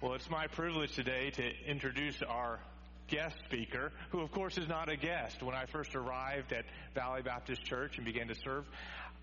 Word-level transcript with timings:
Well, 0.00 0.14
it's 0.14 0.30
my 0.30 0.46
privilege 0.46 0.94
today 0.94 1.30
to 1.30 1.50
introduce 1.66 2.22
our 2.22 2.60
guest 3.08 3.34
speaker, 3.46 3.90
who 4.10 4.20
of 4.20 4.30
course 4.30 4.56
is 4.56 4.68
not 4.68 4.88
a 4.88 4.96
guest. 4.96 5.42
When 5.42 5.56
I 5.56 5.66
first 5.66 5.96
arrived 5.96 6.52
at 6.52 6.66
Valley 6.94 7.22
Baptist 7.22 7.64
Church 7.64 7.96
and 7.96 8.06
began 8.06 8.28
to 8.28 8.36
serve, 8.36 8.64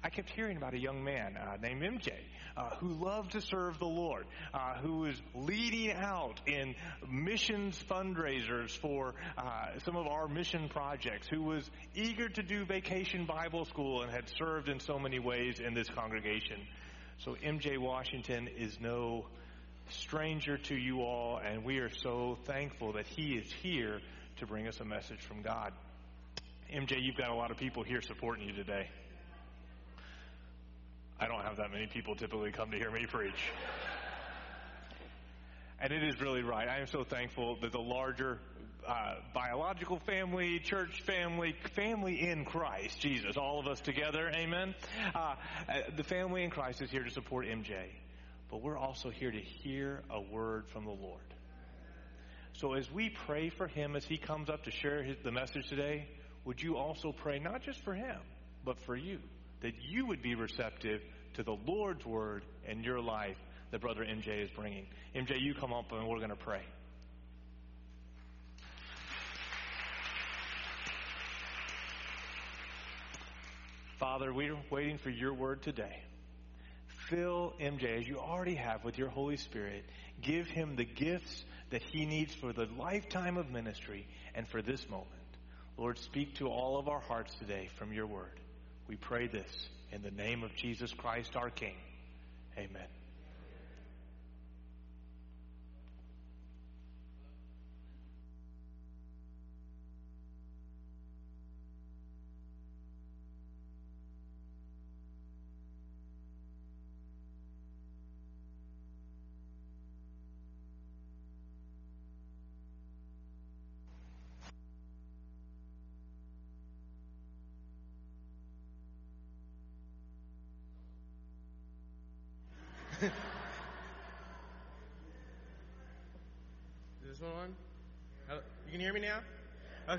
I 0.03 0.09
kept 0.09 0.29
hearing 0.31 0.57
about 0.57 0.73
a 0.73 0.77
young 0.77 1.01
man 1.01 1.37
uh, 1.37 1.55
named 1.61 1.81
MJ 1.81 2.11
uh, 2.57 2.71
who 2.81 2.89
loved 2.89 3.31
to 3.31 3.41
serve 3.41 3.79
the 3.79 3.85
Lord, 3.85 4.25
uh, 4.53 4.75
who 4.79 4.97
was 4.97 5.15
leading 5.33 5.93
out 5.93 6.41
in 6.45 6.75
missions 7.09 7.81
fundraisers 7.89 8.71
for 8.71 9.15
uh, 9.37 9.79
some 9.85 9.95
of 9.95 10.07
our 10.07 10.27
mission 10.27 10.67
projects, 10.67 11.29
who 11.29 11.41
was 11.41 11.71
eager 11.95 12.27
to 12.27 12.43
do 12.43 12.65
vacation 12.65 13.25
Bible 13.25 13.63
school 13.63 14.01
and 14.01 14.11
had 14.11 14.27
served 14.37 14.67
in 14.67 14.81
so 14.81 14.99
many 14.99 15.19
ways 15.19 15.61
in 15.61 15.73
this 15.73 15.87
congregation. 15.87 16.59
So 17.19 17.37
MJ 17.41 17.77
Washington 17.77 18.49
is 18.57 18.77
no 18.81 19.27
stranger 19.89 20.57
to 20.57 20.75
you 20.75 21.01
all, 21.01 21.37
and 21.37 21.63
we 21.63 21.77
are 21.77 21.89
so 21.89 22.37
thankful 22.45 22.93
that 22.93 23.05
he 23.07 23.33
is 23.33 23.51
here 23.51 24.01
to 24.37 24.45
bring 24.45 24.67
us 24.67 24.79
a 24.79 24.85
message 24.85 25.19
from 25.21 25.41
God. 25.41 25.73
MJ, 26.73 27.01
you've 27.01 27.17
got 27.17 27.29
a 27.29 27.35
lot 27.35 27.51
of 27.51 27.57
people 27.57 27.83
here 27.83 28.01
supporting 28.01 28.47
you 28.47 28.53
today. 28.53 28.89
I 31.19 31.27
don't 31.27 31.43
have 31.43 31.57
that 31.57 31.71
many 31.71 31.87
people 31.87 32.15
typically 32.15 32.51
come 32.51 32.71
to 32.71 32.77
hear 32.77 32.91
me 32.91 33.05
preach. 33.05 33.51
And 35.79 35.93
it 35.93 36.03
is 36.03 36.19
really 36.19 36.41
right. 36.41 36.67
I 36.67 36.79
am 36.79 36.87
so 36.87 37.03
thankful 37.03 37.57
that 37.61 37.71
the 37.71 37.79
larger 37.79 38.39
uh, 38.87 39.15
biological 39.33 39.99
family, 39.99 40.59
church 40.59 41.01
family, 41.01 41.55
family 41.73 42.27
in 42.27 42.45
Christ, 42.45 42.99
Jesus, 42.99 43.37
all 43.37 43.59
of 43.59 43.67
us 43.67 43.79
together, 43.81 44.29
amen. 44.33 44.75
Uh, 45.13 45.35
uh 45.69 45.73
the 45.95 46.03
family 46.03 46.43
in 46.43 46.49
Christ 46.49 46.81
is 46.81 46.91
here 46.91 47.03
to 47.03 47.11
support 47.11 47.45
MJ 47.45 47.87
but 48.55 48.63
we're 48.63 48.77
also 48.77 49.09
here 49.09 49.31
to 49.31 49.37
hear 49.37 50.01
a 50.09 50.21
word 50.21 50.65
from 50.69 50.85
the 50.85 50.91
Lord. 50.91 51.19
So 52.53 52.71
as 52.71 52.89
we 52.89 53.09
pray 53.09 53.49
for 53.49 53.67
him 53.67 53.97
as 53.97 54.05
he 54.05 54.17
comes 54.17 54.49
up 54.49 54.63
to 54.63 54.71
share 54.71 55.03
his, 55.03 55.17
the 55.25 55.31
message 55.33 55.67
today, 55.67 56.07
would 56.45 56.63
you 56.63 56.77
also 56.77 57.11
pray 57.11 57.37
not 57.37 57.63
just 57.63 57.83
for 57.83 57.93
him, 57.93 58.15
but 58.63 58.79
for 58.85 58.95
you, 58.95 59.19
that 59.59 59.73
you 59.81 60.05
would 60.05 60.21
be 60.21 60.35
receptive 60.35 61.01
to 61.33 61.43
the 61.43 61.57
Lord's 61.67 62.05
word 62.05 62.45
in 62.65 62.81
your 62.81 63.01
life 63.01 63.35
that 63.71 63.81
Brother 63.81 64.05
MJ 64.05 64.45
is 64.45 64.49
bringing. 64.51 64.85
MJ, 65.13 65.37
you 65.37 65.53
come 65.53 65.73
up 65.73 65.91
and 65.91 66.07
we're 66.07 66.19
going 66.19 66.29
to 66.29 66.37
pray. 66.37 66.61
Father, 73.99 74.31
we're 74.33 74.55
waiting 74.71 74.97
for 74.97 75.09
your 75.09 75.33
word 75.33 75.61
today. 75.61 76.05
Fill 77.09 77.53
MJ 77.59 77.99
as 77.99 78.07
you 78.07 78.19
already 78.19 78.55
have 78.55 78.83
with 78.83 78.97
your 78.97 79.09
Holy 79.09 79.37
Spirit. 79.37 79.85
Give 80.21 80.47
him 80.47 80.75
the 80.75 80.85
gifts 80.85 81.43
that 81.69 81.83
he 81.83 82.05
needs 82.05 82.33
for 82.33 82.53
the 82.53 82.67
lifetime 82.77 83.37
of 83.37 83.51
ministry 83.51 84.07
and 84.33 84.47
for 84.47 84.61
this 84.61 84.89
moment. 84.89 85.09
Lord, 85.77 85.99
speak 85.99 86.35
to 86.35 86.47
all 86.47 86.77
of 86.77 86.87
our 86.87 87.01
hearts 87.01 87.35
today 87.35 87.69
from 87.77 87.93
your 87.93 88.07
word. 88.07 88.39
We 88.87 88.95
pray 88.95 89.27
this 89.27 89.69
in 89.91 90.01
the 90.01 90.11
name 90.11 90.43
of 90.43 90.55
Jesus 90.55 90.91
Christ, 90.93 91.35
our 91.35 91.49
King. 91.49 91.75
Amen. 92.57 92.87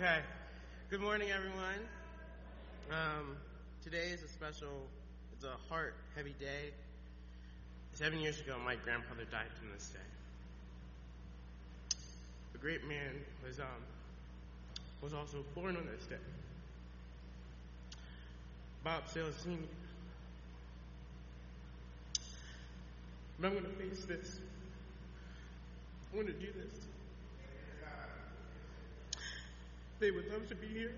Okay. 0.06 0.22
Good 0.88 1.00
morning, 1.00 1.30
everyone. 1.32 1.82
Um, 2.92 3.36
today 3.82 4.10
is 4.12 4.22
a 4.22 4.28
special, 4.28 4.86
it's 5.32 5.42
a 5.42 5.56
heart 5.68 5.96
heavy 6.14 6.32
day. 6.38 6.70
Seven 7.92 8.20
years 8.20 8.38
ago, 8.38 8.54
my 8.64 8.76
grandfather 8.76 9.24
died 9.24 9.48
from 9.58 9.72
this 9.72 9.88
day. 9.88 9.98
A 12.54 12.58
great 12.58 12.86
man 12.86 13.14
was 13.44 13.58
um, 13.58 13.66
was 15.02 15.12
also 15.12 15.44
born 15.56 15.76
on 15.76 15.84
this 15.86 16.06
day. 16.06 16.22
Bob 18.84 19.08
Sales 19.08 19.34
Sr. 19.42 19.58
But 23.40 23.48
I'm 23.48 23.52
going 23.54 23.64
to 23.64 23.70
face 23.70 24.04
this. 24.04 24.38
I'm 26.12 26.20
going 26.20 26.32
to 26.32 26.40
do 26.40 26.52
this. 26.52 26.86
They 29.98 30.10
would 30.10 30.30
love 30.30 30.48
to 30.48 30.54
be 30.54 30.66
here. 30.66 30.92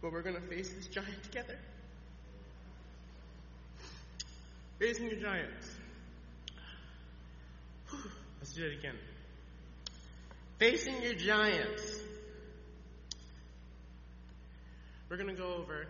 But 0.00 0.12
we're 0.12 0.22
going 0.22 0.36
to 0.36 0.42
face 0.42 0.70
this 0.70 0.86
giant 0.86 1.22
together. 1.24 1.56
Facing 4.78 5.06
your 5.06 5.18
giants. 5.18 5.70
Let's 8.40 8.52
do 8.52 8.66
it 8.66 8.78
again. 8.78 8.96
Facing 10.58 11.02
your 11.02 11.14
giants. 11.14 11.82
We're 15.08 15.16
going 15.16 15.34
to 15.34 15.40
go 15.40 15.54
over 15.54 15.86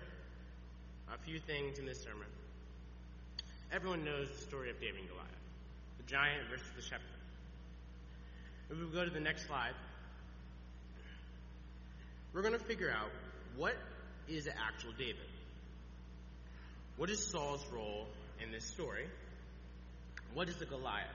a 1.13 1.19
few 1.25 1.39
things 1.41 1.79
in 1.79 1.87
this 1.87 2.03
sermon. 2.03 2.29
Everyone 3.75 4.05
knows 4.05 4.29
the 4.31 4.41
story 4.47 4.71
of 4.71 4.79
David 4.79 5.01
and 5.01 5.09
Goliath, 5.09 5.27
the 5.97 6.05
giant 6.05 6.49
versus 6.49 6.69
the 6.77 6.83
shepherd. 6.83 7.03
If 8.71 8.79
we 8.79 8.87
go 8.97 9.05
to 9.05 9.11
the 9.11 9.19
next 9.19 9.49
slide, 9.49 9.75
we're 12.33 12.43
going 12.43 12.57
to 12.57 12.65
figure 12.65 12.93
out 12.93 13.11
what 13.57 13.75
is 14.29 14.45
the 14.45 14.53
actual 14.53 14.93
David. 14.97 15.27
What 16.97 17.11
is 17.11 17.19
Saul's 17.27 17.67
role 17.73 18.07
in 18.41 18.53
this 18.53 18.65
story? 18.65 19.07
What 20.35 20.49
is 20.49 20.55
the 20.55 20.67
Goliath? 20.67 21.09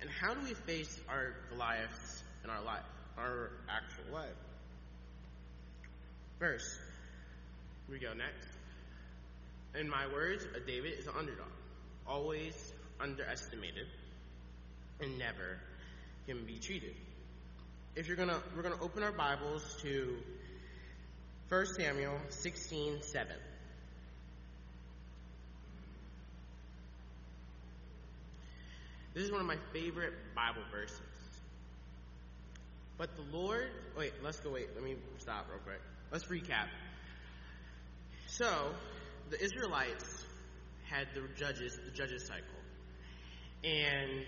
And 0.00 0.10
how 0.10 0.34
do 0.34 0.40
we 0.40 0.54
face 0.54 1.00
our 1.08 1.34
Goliaths 1.50 2.24
in 2.42 2.50
our 2.50 2.64
life, 2.64 2.82
our 3.16 3.52
actual 3.70 4.12
life? 4.12 4.34
First, 6.40 6.66
we 7.88 8.00
go 8.00 8.12
next. 8.12 8.48
In 9.78 9.90
my 9.90 10.06
words, 10.10 10.46
a 10.56 10.60
David 10.60 10.98
is 10.98 11.06
an 11.06 11.12
underdog, 11.18 11.50
always 12.06 12.72
underestimated, 12.98 13.86
and 15.00 15.18
never 15.18 15.58
can 16.26 16.46
be 16.46 16.58
treated. 16.58 16.94
If 17.94 18.08
you're 18.08 18.16
gonna, 18.16 18.40
we're 18.56 18.62
gonna 18.62 18.80
open 18.80 19.02
our 19.02 19.12
Bibles 19.12 19.76
to 19.82 20.16
1 21.50 21.66
Samuel 21.78 22.18
16, 22.30 23.02
7. 23.02 23.36
This 29.12 29.24
is 29.24 29.30
one 29.30 29.40
of 29.40 29.46
my 29.46 29.56
favorite 29.74 30.14
Bible 30.34 30.62
verses. 30.72 31.00
But 32.96 33.10
the 33.16 33.36
Lord, 33.36 33.68
wait, 33.96 34.12
let's 34.22 34.40
go, 34.40 34.52
wait, 34.52 34.68
let 34.74 34.82
me 34.82 34.96
stop 35.18 35.46
real 35.50 35.58
quick. 35.58 35.80
Let's 36.10 36.24
recap. 36.24 36.68
So, 38.26 38.74
the 39.30 39.42
Israelites 39.42 40.24
had 40.84 41.08
the 41.14 41.22
judges, 41.36 41.78
the 41.84 41.90
judges 41.90 42.26
cycle. 42.26 42.44
And 43.64 44.26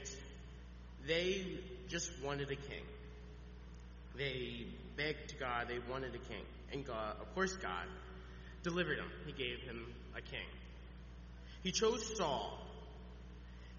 they 1.07 1.61
just 1.89 2.11
wanted 2.25 2.51
a 2.51 2.57
king. 2.57 2.85
They 4.17 4.67
begged 4.97 5.39
God, 5.39 5.69
they 5.69 5.79
wanted 5.91 6.15
a 6.15 6.19
king. 6.19 6.45
And 6.73 6.85
God, 6.85 7.17
of 7.21 7.35
course, 7.35 7.55
God 7.57 7.87
delivered 8.63 8.99
him. 8.99 9.11
He 9.27 9.33
gave 9.33 9.61
him 9.61 9.87
a 10.17 10.21
king. 10.21 10.47
He 11.63 11.71
chose 11.71 12.17
Saul. 12.17 12.59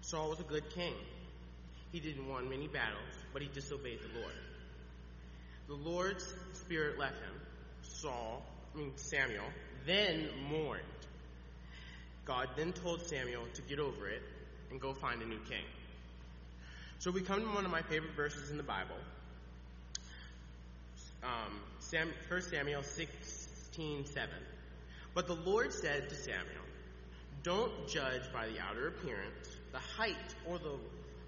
Saul 0.00 0.30
was 0.30 0.40
a 0.40 0.44
good 0.44 0.68
king. 0.70 0.94
He 1.92 2.00
didn't 2.00 2.28
win 2.28 2.48
many 2.48 2.68
battles, 2.68 3.14
but 3.32 3.42
he 3.42 3.48
disobeyed 3.48 4.00
the 4.00 4.18
Lord. 4.18 4.34
The 5.68 5.74
Lord's 5.74 6.34
spirit 6.54 6.98
left 6.98 7.16
him. 7.16 7.40
Saul, 7.82 8.42
I 8.74 8.78
mean 8.78 8.92
Samuel, 8.96 9.44
then 9.86 10.28
mourned. 10.48 10.82
God 12.30 12.48
then 12.54 12.72
told 12.72 13.02
Samuel 13.02 13.42
to 13.54 13.62
get 13.62 13.80
over 13.80 14.08
it 14.08 14.22
and 14.70 14.80
go 14.80 14.94
find 14.94 15.20
a 15.20 15.26
new 15.26 15.40
king. 15.48 15.64
So 17.00 17.10
we 17.10 17.22
come 17.22 17.40
to 17.40 17.46
one 17.48 17.64
of 17.64 17.72
my 17.72 17.82
favorite 17.82 18.14
verses 18.14 18.52
in 18.52 18.56
the 18.56 18.62
Bible. 18.62 18.94
Um, 21.24 21.58
Sam, 21.80 22.08
1 22.28 22.42
Samuel 22.42 22.84
16 22.84 24.06
7. 24.06 24.30
But 25.12 25.26
the 25.26 25.34
Lord 25.34 25.72
said 25.72 26.08
to 26.08 26.14
Samuel, 26.14 26.66
Don't 27.42 27.88
judge 27.88 28.22
by 28.32 28.46
the 28.46 28.60
outer 28.60 28.86
appearance, 28.86 29.48
the 29.72 29.80
height, 29.80 30.14
or 30.48 30.58
the 30.58 30.78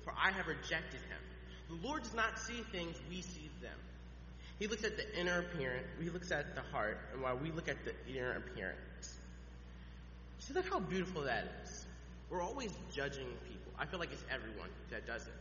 for 0.04 0.14
I 0.16 0.30
have 0.30 0.46
rejected 0.46 1.00
him. 1.00 1.18
The 1.68 1.84
Lord 1.84 2.04
does 2.04 2.14
not 2.14 2.38
see 2.38 2.62
things 2.70 2.96
we 3.10 3.22
see 3.22 3.50
them. 3.60 3.78
He 4.60 4.68
looks 4.68 4.84
at 4.84 4.96
the 4.96 5.18
inner 5.18 5.40
appearance, 5.40 5.88
he 6.00 6.10
looks 6.10 6.30
at 6.30 6.54
the 6.54 6.62
heart, 6.62 7.00
and 7.12 7.22
while 7.22 7.36
we 7.36 7.50
look 7.50 7.66
at 7.66 7.78
the 7.84 7.92
inner 8.08 8.36
appearance. 8.36 9.18
See 10.46 10.54
look 10.54 10.68
how 10.68 10.80
beautiful 10.80 11.22
that 11.22 11.44
is. 11.62 11.86
We're 12.28 12.42
always 12.42 12.72
judging 12.92 13.28
people. 13.48 13.72
I 13.78 13.86
feel 13.86 14.00
like 14.00 14.10
it's 14.12 14.24
everyone 14.28 14.70
that 14.90 15.06
does 15.06 15.22
it. 15.22 15.34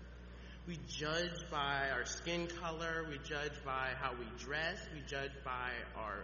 We 0.68 0.78
judge 0.88 1.50
by 1.50 1.90
our 1.92 2.06
skin 2.06 2.48
color, 2.62 3.08
we 3.10 3.18
judge 3.28 3.54
by 3.66 3.90
how 4.00 4.12
we 4.12 4.26
dress, 4.38 4.78
we 4.94 5.02
judge 5.08 5.32
by 5.44 5.72
our 5.98 6.20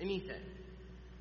anything. 0.00 0.40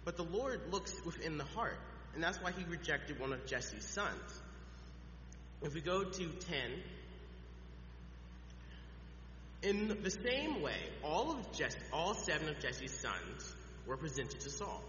But 0.04 0.16
the 0.16 0.24
Lord 0.24 0.62
looks 0.72 0.94
within 1.04 1.40
the 1.40 1.44
heart, 1.44 1.80
and 2.14 2.24
that's 2.24 2.40
why 2.40 2.52
he 2.52 2.64
rejected 2.66 3.20
one 3.20 3.34
of 3.34 3.48
Jesse's 3.48 3.84
sons. 3.84 4.42
If 5.64 5.74
we 5.74 5.82
go 5.82 6.04
to 6.04 6.30
10, 6.30 6.58
in 9.64 9.88
the 10.04 10.12
same 10.12 10.62
way, 10.62 10.78
all 11.04 11.32
of 11.32 11.52
Jesse, 11.52 11.80
all 11.92 12.14
seven 12.14 12.48
of 12.48 12.60
Jesse's 12.60 12.92
sons 12.92 13.56
were 13.88 13.98
presented 13.98 14.40
to 14.42 14.52
Saul. 14.52 14.84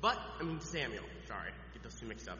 But, 0.00 0.18
I 0.40 0.44
mean 0.44 0.60
Samuel, 0.60 1.04
sorry, 1.28 1.50
get 1.74 1.82
those 1.82 1.94
two 1.94 2.06
mixed 2.06 2.28
up. 2.28 2.38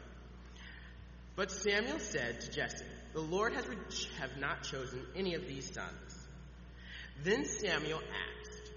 But 1.35 1.51
Samuel 1.51 1.99
said 1.99 2.41
to 2.41 2.51
Jesse, 2.51 2.85
The 3.13 3.21
Lord 3.21 3.53
has 3.53 3.67
re- 3.67 3.77
have 4.19 4.37
not 4.37 4.63
chosen 4.63 5.05
any 5.15 5.35
of 5.35 5.47
these 5.47 5.71
sons. 5.73 6.27
Then 7.23 7.45
Samuel 7.45 7.99
asked, 7.99 8.71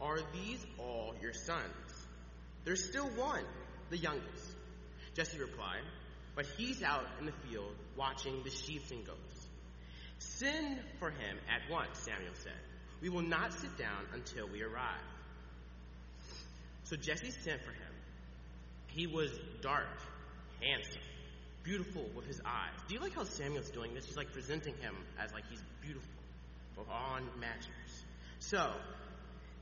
Are 0.00 0.18
these 0.32 0.64
all 0.78 1.14
your 1.20 1.32
sons? 1.32 1.62
There's 2.64 2.84
still 2.84 3.06
one, 3.06 3.44
the 3.90 3.98
youngest. 3.98 4.56
Jesse 5.14 5.38
replied, 5.38 5.82
But 6.34 6.46
he's 6.56 6.82
out 6.82 7.06
in 7.20 7.26
the 7.26 7.32
field 7.48 7.74
watching 7.96 8.42
the 8.42 8.50
sheep 8.50 8.82
and 8.90 9.06
goats. 9.06 9.48
Send 10.18 10.78
for 10.98 11.10
him 11.10 11.36
at 11.48 11.70
once, 11.70 11.98
Samuel 11.98 12.34
said. 12.42 12.52
We 13.02 13.10
will 13.10 13.22
not 13.22 13.52
sit 13.52 13.76
down 13.76 14.06
until 14.14 14.48
we 14.48 14.62
arrive. 14.62 15.02
So 16.84 16.96
Jesse 16.96 17.30
sent 17.30 17.62
for 17.62 17.70
him. 17.70 17.94
He 18.94 19.08
was 19.08 19.30
dark, 19.60 19.88
handsome, 20.62 21.02
beautiful 21.64 22.08
with 22.14 22.26
his 22.26 22.40
eyes. 22.46 22.78
Do 22.86 22.94
you 22.94 23.00
like 23.00 23.14
how 23.14 23.24
Samuel's 23.24 23.70
doing 23.70 23.92
this? 23.92 24.06
He's 24.06 24.16
like 24.16 24.32
presenting 24.32 24.74
him 24.76 24.94
as 25.18 25.32
like 25.32 25.44
he's 25.50 25.62
beautiful, 25.82 26.10
on 26.88 27.22
matchers. 27.40 28.04
So 28.38 28.70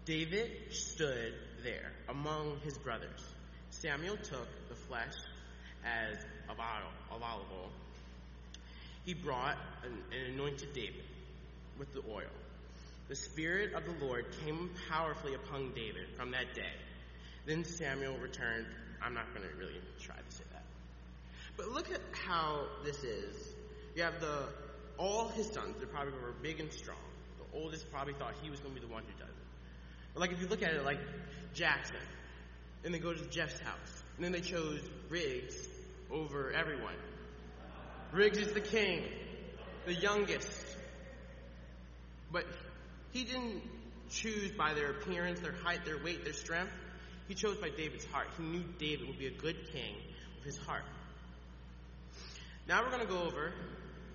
David 0.05 0.51
stood 0.71 1.33
there 1.63 1.93
among 2.11 2.61
his 2.63 2.77
brothers. 2.77 3.25
Samuel 3.71 4.17
took 4.19 4.49
the 4.69 4.75
flesh 4.75 5.15
as 5.85 6.19
a 6.49 6.63
olive 7.11 7.73
He 9.05 9.15
brought 9.15 9.57
and 9.85 10.35
anointed 10.35 10.75
David 10.75 11.05
with 11.79 11.93
the 11.95 12.03
oil. 12.11 12.31
The 13.09 13.17
Spirit 13.17 13.73
of 13.73 13.85
the 13.85 14.05
Lord 14.05 14.27
came 14.45 14.71
powerfully 14.91 15.35
upon 15.35 15.73
David 15.75 16.09
from 16.17 16.33
that 16.33 16.55
day. 16.55 16.73
Then 17.47 17.65
Samuel 17.65 18.19
returned. 18.19 18.67
I'm 19.05 19.15
not 19.15 19.35
going 19.35 19.49
to 19.49 19.55
really 19.57 19.81
try 20.01 20.17
to 20.17 20.35
say 20.35 20.45
that. 20.53 20.63
But 21.57 21.69
look 21.69 21.91
at 21.91 22.01
how 22.13 22.67
this 22.85 23.03
is. 23.03 23.35
You 23.95 24.03
have 24.03 24.21
the 24.21 24.49
all 24.99 25.29
his 25.29 25.47
sons, 25.49 25.77
they 25.81 25.87
probably 25.87 26.13
were 26.13 26.33
big 26.43 26.61
and 26.61 26.73
strong. 26.73 26.99
The 27.39 27.59
oldest 27.59 27.91
probably 27.91 28.15
thought 28.15 28.35
he 28.43 28.51
was 28.51 28.61
going 28.61 28.75
to 28.75 28.81
be 28.81 28.87
the 28.87 28.93
one 28.93 29.03
who 29.03 29.19
does 29.19 29.29
it. 29.29 29.47
But 30.15 30.21
like 30.21 30.33
if 30.33 30.41
you 30.41 30.47
look 30.47 30.63
at 30.63 30.73
it 30.73 30.85
like 30.85 31.01
Jackson, 31.55 31.97
then 32.83 32.93
they 32.93 32.99
go 32.99 33.13
to 33.13 33.25
Jeff's 33.27 33.59
house, 33.61 34.03
and 34.17 34.25
then 34.25 34.33
they 34.33 34.41
chose 34.41 34.81
Riggs 35.09 35.69
over 36.11 36.53
everyone. 36.53 36.95
Riggs 38.13 38.39
is 38.39 38.53
the 38.53 38.61
king, 38.61 39.05
the 39.87 39.95
youngest. 39.95 40.51
But 42.31 42.47
he 43.13 43.25
didn't 43.25 43.63
choose 44.11 44.51
by 44.53 44.75
their 44.75 44.91
appearance, 44.91 45.41
their 45.41 45.53
height, 45.53 45.85
their 45.85 46.03
weight, 46.03 46.25
their 46.25 46.33
strength. 46.33 46.73
He 47.29 47.35
chose 47.35 47.57
by 47.57 47.71
David's 47.71 48.05
heart. 48.07 48.29
He 48.37 48.43
knew 48.43 48.65
David 48.79 49.07
would 49.09 49.19
be 49.19 49.27
a 49.27 49.31
good 49.31 49.57
king 49.73 49.95
with 50.37 50.45
his 50.45 50.59
heart. 50.59 50.85
Now 52.69 52.83
we're 52.83 52.91
going 52.91 53.07
to 53.07 53.13
go 53.13 53.23
over 53.23 53.53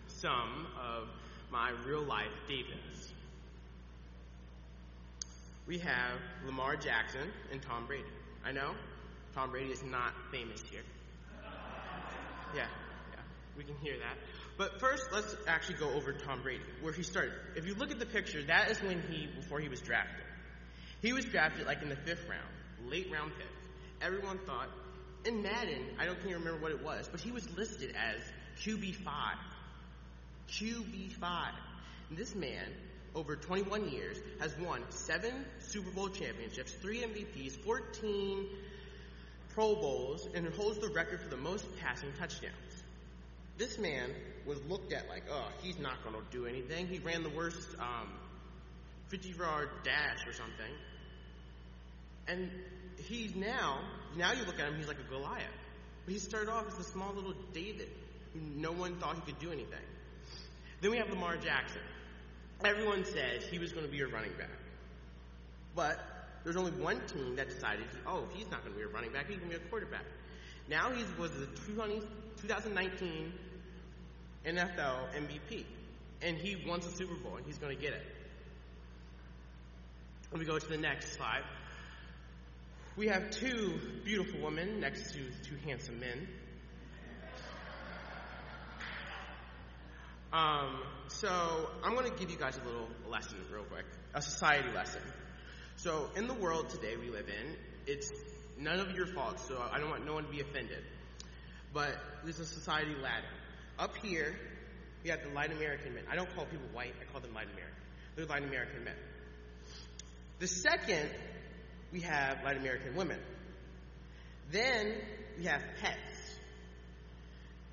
some 0.08 0.68
of 0.82 1.08
my 1.52 1.72
real 1.86 2.04
life 2.04 2.32
Davids. 2.48 3.14
We 5.66 5.80
have 5.80 6.20
Lamar 6.46 6.78
Jackson 6.78 7.30
and 7.52 7.62
Tom 7.62 7.88
Brady. 7.88 8.08
I 8.46 8.52
know 8.52 8.74
Tom 9.34 9.52
Brady 9.52 9.72
is 9.72 9.84
not 9.84 10.14
famous 10.32 10.62
here. 10.72 10.82
Yeah, 12.56 12.66
yeah, 13.12 13.20
we 13.58 13.64
can 13.66 13.76
hear 13.82 13.98
that. 13.98 14.18
But 14.58 14.80
first, 14.80 15.10
let's 15.12 15.36
actually 15.46 15.80
go 15.80 15.92
over 15.92 16.14
Tom 16.14 16.42
Brady, 16.42 16.64
where 16.82 16.94
he 16.94 17.04
started. 17.04 17.34
If 17.56 17.66
you 17.66 17.76
look 17.76 17.92
at 17.92 18.00
the 18.00 18.06
picture, 18.06 18.42
that 18.44 18.72
is 18.72 18.82
when 18.82 19.02
he, 19.10 19.28
before 19.28 19.60
he 19.60 19.68
was 19.68 19.82
drafted. 19.82 20.24
He 21.02 21.14
was 21.14 21.26
drafted 21.26 21.68
like 21.68 21.82
in 21.82 21.90
the 21.90 21.98
fifth 21.98 22.28
round, 22.30 22.48
late 22.86 23.12
round 23.12 23.32
pick. 23.38 23.48
Everyone 24.02 24.40
thought, 24.46 24.70
in 25.26 25.42
Madden, 25.42 25.84
I 26.00 26.06
don't 26.06 26.18
even 26.20 26.34
remember 26.34 26.62
what 26.62 26.72
it 26.72 26.84
was, 26.84 27.08
but 27.10 27.20
he 27.20 27.32
was 27.32 27.48
listed 27.58 27.96
as 27.96 28.22
QB5. 28.64 29.08
QB5. 30.50 31.50
And 32.10 32.18
this 32.18 32.36
man, 32.36 32.66
over 33.16 33.36
21 33.36 33.90
years, 33.90 34.18
has 34.40 34.58
won 34.60 34.82
seven 34.90 35.34
Super 35.60 35.92
Bowl 35.92 36.10
championships, 36.10 36.72
three 36.74 37.02
MVPs, 37.02 37.58
14 37.64 38.46
Pro 39.54 39.76
Bowls, 39.76 40.28
and 40.34 40.48
holds 40.54 40.78
the 40.80 40.90
record 40.90 41.20
for 41.22 41.30
the 41.30 41.38
most 41.38 41.66
passing 41.80 42.14
touchdowns. 42.20 42.54
This 43.58 43.78
man 43.80 44.12
was 44.46 44.64
looked 44.70 44.94
at 44.94 45.10
like, 45.10 45.24
oh, 45.32 45.48
he's 45.62 45.80
not 45.80 46.04
going 46.04 46.16
to 46.16 46.22
do 46.32 46.46
anything. 46.46 46.88
He 46.88 47.00
ran 47.00 47.24
the 47.24 47.30
worst 47.30 47.68
um, 47.80 48.08
50 49.08 49.30
yard 49.30 49.70
dash 49.84 50.26
or 50.28 50.34
something. 50.34 50.74
And 52.28 52.52
he's 52.98 53.36
now, 53.36 53.80
now 54.16 54.34
you 54.34 54.44
look 54.46 54.60
at 54.60 54.68
him, 54.68 54.76
he's 54.78 54.88
like 54.88 55.00
a 55.00 55.10
Goliath. 55.10 55.44
But 56.06 56.14
he 56.14 56.20
started 56.20 56.50
off 56.50 56.68
as 56.68 56.80
a 56.80 56.84
small 56.84 57.14
little 57.14 57.34
David 57.54 57.90
who 58.34 58.40
no 58.56 58.72
one 58.72 58.96
thought 58.98 59.16
he 59.16 59.22
could 59.22 59.40
do 59.40 59.52
anything. 59.52 59.86
Then 60.82 60.92
we 60.92 60.98
have 60.98 61.10
Lamar 61.10 61.38
Jackson. 61.38 61.82
Everyone 62.64 63.06
said 63.06 63.44
he 63.44 63.60
was 63.60 63.72
going 63.72 63.86
to 63.86 63.92
be 63.92 64.02
a 64.02 64.08
running 64.08 64.34
back. 64.38 64.50
But 65.76 66.00
there's 66.44 66.56
only 66.56 66.72
one 66.72 67.00
team 67.08 67.36
that 67.36 67.50
decided, 67.50 67.86
oh, 68.06 68.24
he's 68.34 68.50
not 68.50 68.62
going 68.64 68.74
to 68.74 68.80
be 68.80 68.84
a 68.84 68.88
running 68.88 69.12
back, 69.12 69.28
he's 69.28 69.38
going 69.38 69.52
to 69.52 69.60
be 69.60 69.64
a 69.64 69.70
quarterback. 69.70 70.06
Now 70.70 70.92
he 70.92 71.04
was 71.20 71.32
the 71.32 71.46
2019 71.46 73.34
NFL 74.46 75.14
MVP. 75.16 75.66
And 76.22 76.36
he 76.38 76.56
wants 76.68 76.88
a 76.88 76.92
Super 76.92 77.14
Bowl, 77.16 77.36
and 77.38 77.46
he's 77.46 77.60
going 77.60 77.76
to 77.76 77.82
get 77.82 77.94
it. 77.94 78.02
Let 80.32 80.40
me 80.40 80.46
go 80.46 80.58
to 80.58 80.68
the 80.68 80.78
next 80.78 81.14
slide. 81.14 81.44
We 82.98 83.10
have 83.10 83.30
two 83.30 83.80
beautiful 84.06 84.42
women 84.42 84.80
next 84.80 85.12
to 85.12 85.20
two 85.48 85.56
handsome 85.64 86.00
men. 86.00 86.28
Um, 90.34 90.82
so 91.08 91.30
I'm 91.84 91.94
going 91.94 92.10
to 92.10 92.18
give 92.18 92.32
you 92.32 92.38
guys 92.38 92.58
a 92.58 92.66
little 92.66 92.88
lesson 93.08 93.38
real 93.54 93.66
quick, 93.66 93.86
a 94.16 94.22
society 94.24 94.70
lesson. 94.74 95.02
So 95.76 96.10
in 96.16 96.28
the 96.28 96.34
world 96.34 96.70
today 96.70 96.96
we 96.98 97.12
live 97.12 97.28
in, 97.30 97.56
it's 97.86 98.12
none 98.60 98.80
of 98.80 98.90
your 98.94 99.06
fault, 99.06 99.42
so 99.48 99.64
I 99.72 99.78
don't 99.78 99.92
want 99.92 100.04
no 100.04 100.16
one 100.16 100.24
to 100.24 100.32
be 100.32 100.42
offended. 100.42 100.84
But 101.76 101.96
there's 102.24 102.40
a 102.40 102.48
society 102.48 102.96
ladder. 102.96 103.28
Up 103.78 103.96
here, 103.98 104.36
we 105.04 105.12
have 105.12 105.22
the 105.22 105.30
light 105.36 105.52
American 105.52 105.94
men. 105.94 106.04
I 106.12 106.16
don't 106.16 106.34
call 106.36 106.46
people 106.46 106.66
white, 106.74 106.96
I 107.00 107.12
call 107.12 107.22
them 107.22 107.36
light 107.36 107.48
American. 107.54 107.78
They're 108.16 108.26
light 108.26 108.42
American 108.42 108.86
men. 108.86 108.96
The 110.40 110.48
second, 110.48 111.12
we 111.92 112.02
have 112.02 112.44
light 112.44 112.58
American 112.58 112.96
women. 112.96 113.20
Then 114.52 114.94
we 115.38 115.46
have 115.46 115.62
pets. 115.82 116.38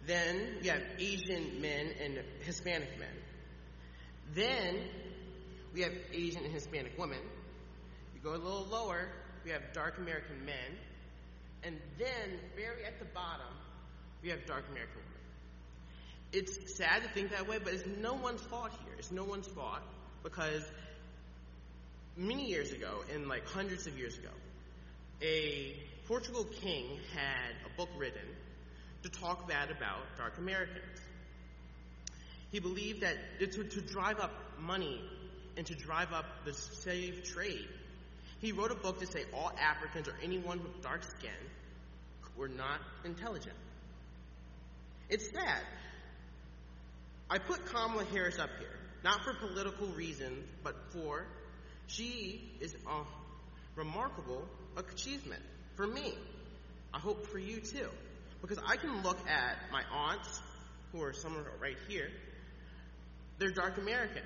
Then 0.06 0.59
we 0.61 0.68
have 0.68 0.83
Asian 0.99 1.61
men 1.61 1.90
and 2.02 2.18
Hispanic 2.42 2.99
men. 2.99 3.09
Then 4.35 4.76
we 5.73 5.83
have 5.83 5.92
Asian 6.12 6.44
and 6.44 6.52
Hispanic 6.52 6.99
women. 6.99 7.21
You 8.14 8.21
go 8.23 8.30
a 8.30 8.37
little 8.37 8.66
lower, 8.71 9.09
we 9.44 9.50
have 9.50 9.62
dark 9.73 9.99
American 9.99 10.44
men. 10.44 10.78
And 11.62 11.78
then, 11.99 12.38
very 12.56 12.85
at 12.85 12.99
the 12.99 13.06
bottom, 13.06 13.52
we 14.23 14.28
have 14.28 14.44
dark 14.47 14.64
American 14.71 14.97
women. 14.97 15.14
It's 16.33 16.76
sad 16.76 17.02
to 17.02 17.09
think 17.09 17.30
that 17.30 17.49
way, 17.49 17.59
but 17.62 17.73
it's 17.73 17.87
no 18.00 18.14
one's 18.14 18.42
fault 18.42 18.71
here. 18.85 18.94
It's 18.99 19.12
no 19.12 19.25
one's 19.25 19.47
fault 19.47 19.80
because 20.23 20.62
many 22.16 22.47
years 22.47 22.73
ago, 22.73 23.02
in 23.14 23.28
like 23.28 23.47
hundreds 23.47 23.87
of 23.87 23.99
years 23.99 24.16
ago, 24.18 24.30
a 25.23 25.75
Portugal 26.06 26.44
king 26.44 26.99
had 27.14 27.54
a 27.66 27.76
book 27.76 27.88
written 27.97 28.28
to 29.02 29.09
talk 29.09 29.49
bad 29.49 29.71
about 29.71 30.00
dark 30.16 30.38
Americans. 30.38 31.00
He 32.50 32.61
believed 32.61 33.02
that 33.02 33.16
to, 33.40 33.64
to 33.64 33.80
drive 33.80 34.21
up 34.21 34.33
money 34.61 35.00
and 35.56 35.66
to 35.66 35.75
drive 35.75 36.12
up 36.12 36.25
the 36.44 36.52
slave 36.52 37.25
trade, 37.25 37.68
He 38.40 38.52
wrote 38.52 38.71
a 38.71 38.75
book 38.75 39.00
to 39.00 39.06
say 39.06 39.25
all 39.33 39.52
Africans 39.59 40.09
or 40.09 40.14
anyone 40.23 40.62
with 40.62 40.83
dark 40.83 41.02
skin 41.04 41.30
were 42.37 42.49
not 42.49 42.80
intelligent. 43.04 43.56
It's 45.09 45.30
sad. 45.30 45.62
I 47.30 47.38
put 47.38 47.64
Kamala 47.66 48.04
Harris 48.06 48.38
up 48.38 48.50
here, 48.59 48.76
not 49.02 49.23
for 49.25 49.35
political 49.35 49.87
reasons, 49.88 50.44
but 50.62 50.75
for 50.90 51.26
she 51.86 52.50
is 52.60 52.74
a 52.74 53.02
remarkable 53.76 54.46
achievement 54.76 55.42
for 55.76 55.86
me. 55.86 56.14
I 56.92 56.98
hope 56.98 57.26
for 57.26 57.38
you 57.38 57.60
too. 57.60 57.88
Because 58.40 58.58
I 58.66 58.76
can 58.76 59.02
look 59.02 59.18
at 59.28 59.56
my 59.72 59.82
aunts, 59.92 60.40
who 60.92 61.02
are 61.02 61.12
somewhere 61.12 61.44
right 61.60 61.76
here, 61.88 62.08
they're 63.38 63.50
dark 63.50 63.78
American. 63.78 64.22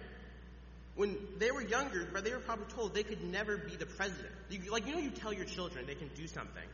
When 0.97 1.17
they 1.39 1.51
were 1.51 1.63
younger, 1.63 2.07
but 2.13 2.25
they 2.25 2.33
were 2.33 2.41
probably 2.41 2.67
told 2.75 2.95
they 2.95 3.05
could 3.05 3.25
never 3.25 3.57
be 3.57 3.77
the 3.77 3.87
president. 3.87 4.33
You, 4.51 4.71
like, 4.71 4.87
you 4.87 4.93
know, 4.93 4.99
you 4.99 5.11
tell 5.11 5.33
your 5.33 5.45
children 5.45 5.87
they 5.87 5.95
can 5.95 6.11
do 6.17 6.27
something, 6.27 6.69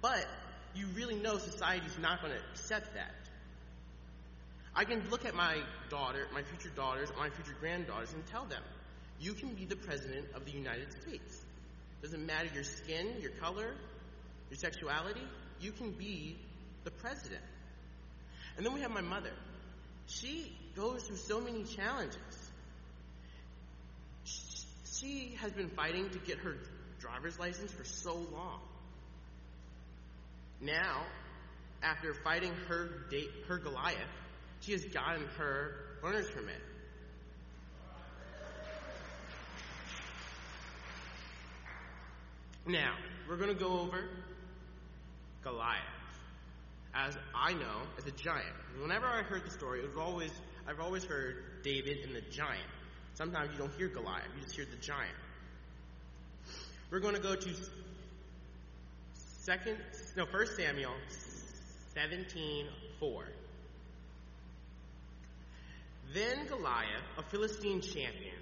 but 0.00 0.26
you 0.74 0.86
really 0.96 1.16
know 1.16 1.38
society's 1.38 1.98
not 2.00 2.20
going 2.20 2.32
to 2.32 2.40
accept 2.50 2.94
that. 2.94 3.14
I 4.74 4.84
can 4.84 5.02
look 5.10 5.24
at 5.24 5.34
my 5.34 5.58
daughter, 5.90 6.26
my 6.32 6.42
future 6.42 6.70
daughters, 6.74 7.10
my 7.18 7.30
future 7.30 7.54
granddaughters, 7.60 8.12
and 8.12 8.24
tell 8.26 8.44
them, 8.44 8.62
you 9.20 9.32
can 9.32 9.54
be 9.54 9.64
the 9.64 9.76
president 9.76 10.26
of 10.34 10.44
the 10.44 10.52
United 10.52 10.92
States. 11.02 11.44
Doesn't 12.02 12.24
matter 12.24 12.48
your 12.54 12.64
skin, 12.64 13.16
your 13.20 13.32
color, 13.32 13.74
your 14.50 14.58
sexuality, 14.58 15.22
you 15.60 15.72
can 15.72 15.90
be 15.90 16.36
the 16.84 16.90
president. 16.90 17.42
And 18.56 18.64
then 18.64 18.72
we 18.72 18.80
have 18.80 18.90
my 18.90 19.00
mother. 19.00 19.32
She 20.06 20.52
goes 20.76 21.04
through 21.04 21.16
so 21.16 21.40
many 21.40 21.64
challenges. 21.64 22.18
She 24.24 25.36
has 25.40 25.52
been 25.52 25.68
fighting 25.70 26.10
to 26.10 26.18
get 26.18 26.38
her 26.38 26.56
driver's 26.98 27.38
license 27.38 27.72
for 27.72 27.84
so 27.84 28.14
long. 28.32 28.60
Now, 30.60 31.04
after 31.82 32.14
fighting 32.14 32.52
her 32.68 32.88
date, 33.10 33.30
her 33.48 33.58
Goliath, 33.58 33.98
she 34.60 34.72
has 34.72 34.84
gotten 34.84 35.24
her 35.38 35.74
learner's 36.02 36.28
permit. 36.30 36.60
Now, 42.68 42.96
we're 43.26 43.38
going 43.38 43.48
to 43.48 43.54
go 43.54 43.80
over 43.80 44.04
Goliath. 45.42 45.80
As 46.94 47.16
I 47.34 47.54
know, 47.54 47.80
as 47.96 48.06
a 48.06 48.10
giant. 48.10 48.44
Whenever 48.78 49.06
I 49.06 49.22
heard 49.22 49.46
the 49.46 49.50
story, 49.50 49.80
it 49.80 49.88
was 49.88 49.96
always 49.96 50.30
I've 50.68 50.80
always 50.80 51.02
heard 51.02 51.62
David 51.62 52.04
and 52.04 52.14
the 52.14 52.20
giant. 52.20 52.66
Sometimes 53.14 53.52
you 53.52 53.58
don't 53.58 53.72
hear 53.78 53.88
Goliath, 53.88 54.26
you 54.36 54.42
just 54.42 54.54
hear 54.54 54.66
the 54.66 54.76
giant. 54.76 55.14
We're 56.90 57.00
going 57.00 57.14
to 57.14 57.22
go 57.22 57.34
to 57.34 57.48
second 59.14 59.78
no, 60.14 60.26
first 60.26 60.56
Samuel 60.56 60.92
17:4. 61.96 63.22
Then 66.12 66.46
Goliath, 66.46 67.02
a 67.16 67.22
Philistine 67.22 67.80
champion 67.80 68.36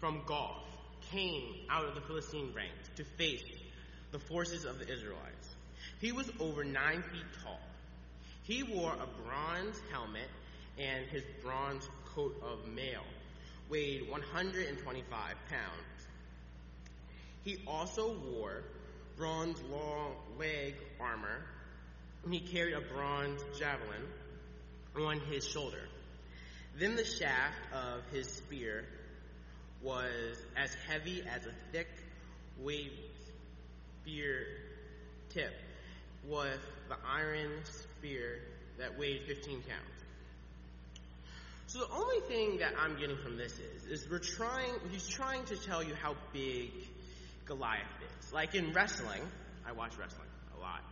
from 0.00 0.22
Gath, 0.28 0.71
came 1.12 1.54
out 1.70 1.84
of 1.84 1.94
the 1.94 2.00
Philistine 2.00 2.52
ranks 2.54 2.88
to 2.96 3.04
face 3.04 3.44
the 4.10 4.18
forces 4.18 4.64
of 4.64 4.78
the 4.78 4.90
Israelites. 4.90 5.54
He 6.00 6.12
was 6.12 6.30
over 6.40 6.64
nine 6.64 7.02
feet 7.02 7.26
tall. 7.42 7.60
He 8.44 8.62
wore 8.62 8.92
a 8.92 9.06
bronze 9.22 9.80
helmet 9.90 10.28
and 10.78 11.06
his 11.06 11.22
bronze 11.42 11.88
coat 12.14 12.34
of 12.42 12.66
mail 12.72 13.04
weighed 13.68 14.10
125 14.10 15.34
pounds. 15.48 16.06
He 17.44 17.58
also 17.66 18.14
wore 18.14 18.62
bronze 19.16 19.60
long 19.70 20.14
leg 20.38 20.74
armor, 21.00 21.44
and 22.24 22.32
he 22.32 22.40
carried 22.40 22.74
a 22.74 22.80
bronze 22.80 23.40
javelin 23.58 24.02
on 24.98 25.20
his 25.20 25.46
shoulder. 25.46 25.88
Then 26.78 26.96
the 26.96 27.04
shaft 27.04 27.58
of 27.72 28.02
his 28.12 28.28
spear 28.28 28.84
was 29.82 30.36
as 30.56 30.74
heavy 30.88 31.22
as 31.22 31.46
a 31.46 31.52
thick 31.72 31.88
wave 32.60 32.92
spear 34.02 34.46
tip 35.30 35.52
with 36.28 36.60
the 36.88 36.96
iron 37.08 37.50
spear 37.64 38.38
that 38.78 38.98
weighed 38.98 39.22
15 39.26 39.62
pounds. 39.62 40.02
So 41.66 41.80
the 41.80 41.92
only 41.94 42.20
thing 42.28 42.58
that 42.58 42.74
I'm 42.78 42.98
getting 42.98 43.16
from 43.16 43.36
this 43.36 43.58
is, 43.58 43.84
is 43.86 44.10
we're 44.10 44.18
trying, 44.18 44.74
he's 44.90 45.08
trying 45.08 45.44
to 45.46 45.56
tell 45.56 45.82
you 45.82 45.94
how 45.94 46.14
big 46.32 46.70
Goliath 47.46 47.86
is. 48.20 48.32
Like 48.32 48.54
in 48.54 48.72
wrestling, 48.72 49.22
I 49.66 49.72
watch 49.72 49.96
wrestling 49.98 50.28
a 50.56 50.60
lot, 50.60 50.82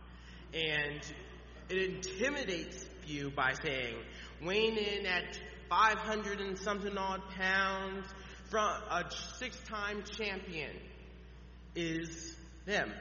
and 0.53 1.01
it 1.69 1.77
intimidates 1.77 2.83
you 3.05 3.29
by 3.29 3.53
saying, 3.63 3.95
weighing 4.43 4.77
in 4.77 5.05
at 5.05 5.39
500 5.69 6.41
and 6.41 6.57
something 6.57 6.97
odd 6.97 7.21
pounds, 7.37 8.05
from 8.51 8.69
a 8.91 9.05
six-time 9.37 10.03
champion 10.17 10.71
is 11.73 12.35
them. 12.65 12.91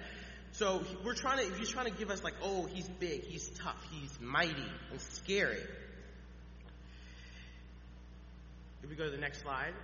So 0.52 0.82
we're 1.04 1.14
trying 1.14 1.38
to, 1.38 1.54
he's 1.58 1.70
trying 1.70 1.90
to 1.90 1.98
give 1.98 2.08
us 2.08 2.22
like, 2.22 2.34
oh, 2.40 2.66
he's 2.66 2.88
big, 2.88 3.24
he's 3.24 3.48
tough, 3.58 3.76
he's 3.90 4.16
mighty 4.20 4.64
and 4.92 5.00
scary. 5.00 5.60
If 8.84 8.88
we 8.88 8.94
go 8.94 9.04
to 9.04 9.10
the 9.10 9.18
next 9.18 9.42
slide, 9.42 9.74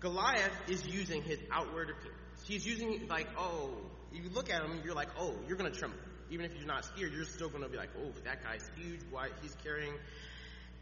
Goliath 0.00 0.52
is 0.68 0.84
using 0.84 1.22
his 1.22 1.38
outward 1.52 1.90
appearance. 1.90 2.42
He's 2.44 2.66
using 2.66 3.06
like, 3.08 3.28
oh, 3.38 3.70
you 4.12 4.28
look 4.34 4.50
at 4.50 4.60
him, 4.60 4.80
you're 4.84 4.94
like, 4.94 5.08
oh, 5.18 5.34
you're 5.46 5.56
gonna 5.56 5.70
tremble. 5.70 5.98
Even 6.30 6.44
if 6.46 6.52
you're 6.56 6.66
not 6.66 6.84
scared, 6.84 7.12
you're 7.12 7.24
still 7.24 7.48
gonna 7.48 7.68
be 7.68 7.76
like, 7.76 7.90
oh, 7.96 8.10
that 8.24 8.42
guy's 8.42 8.68
huge. 8.76 9.00
Why 9.10 9.28
he's 9.40 9.54
carrying 9.62 9.94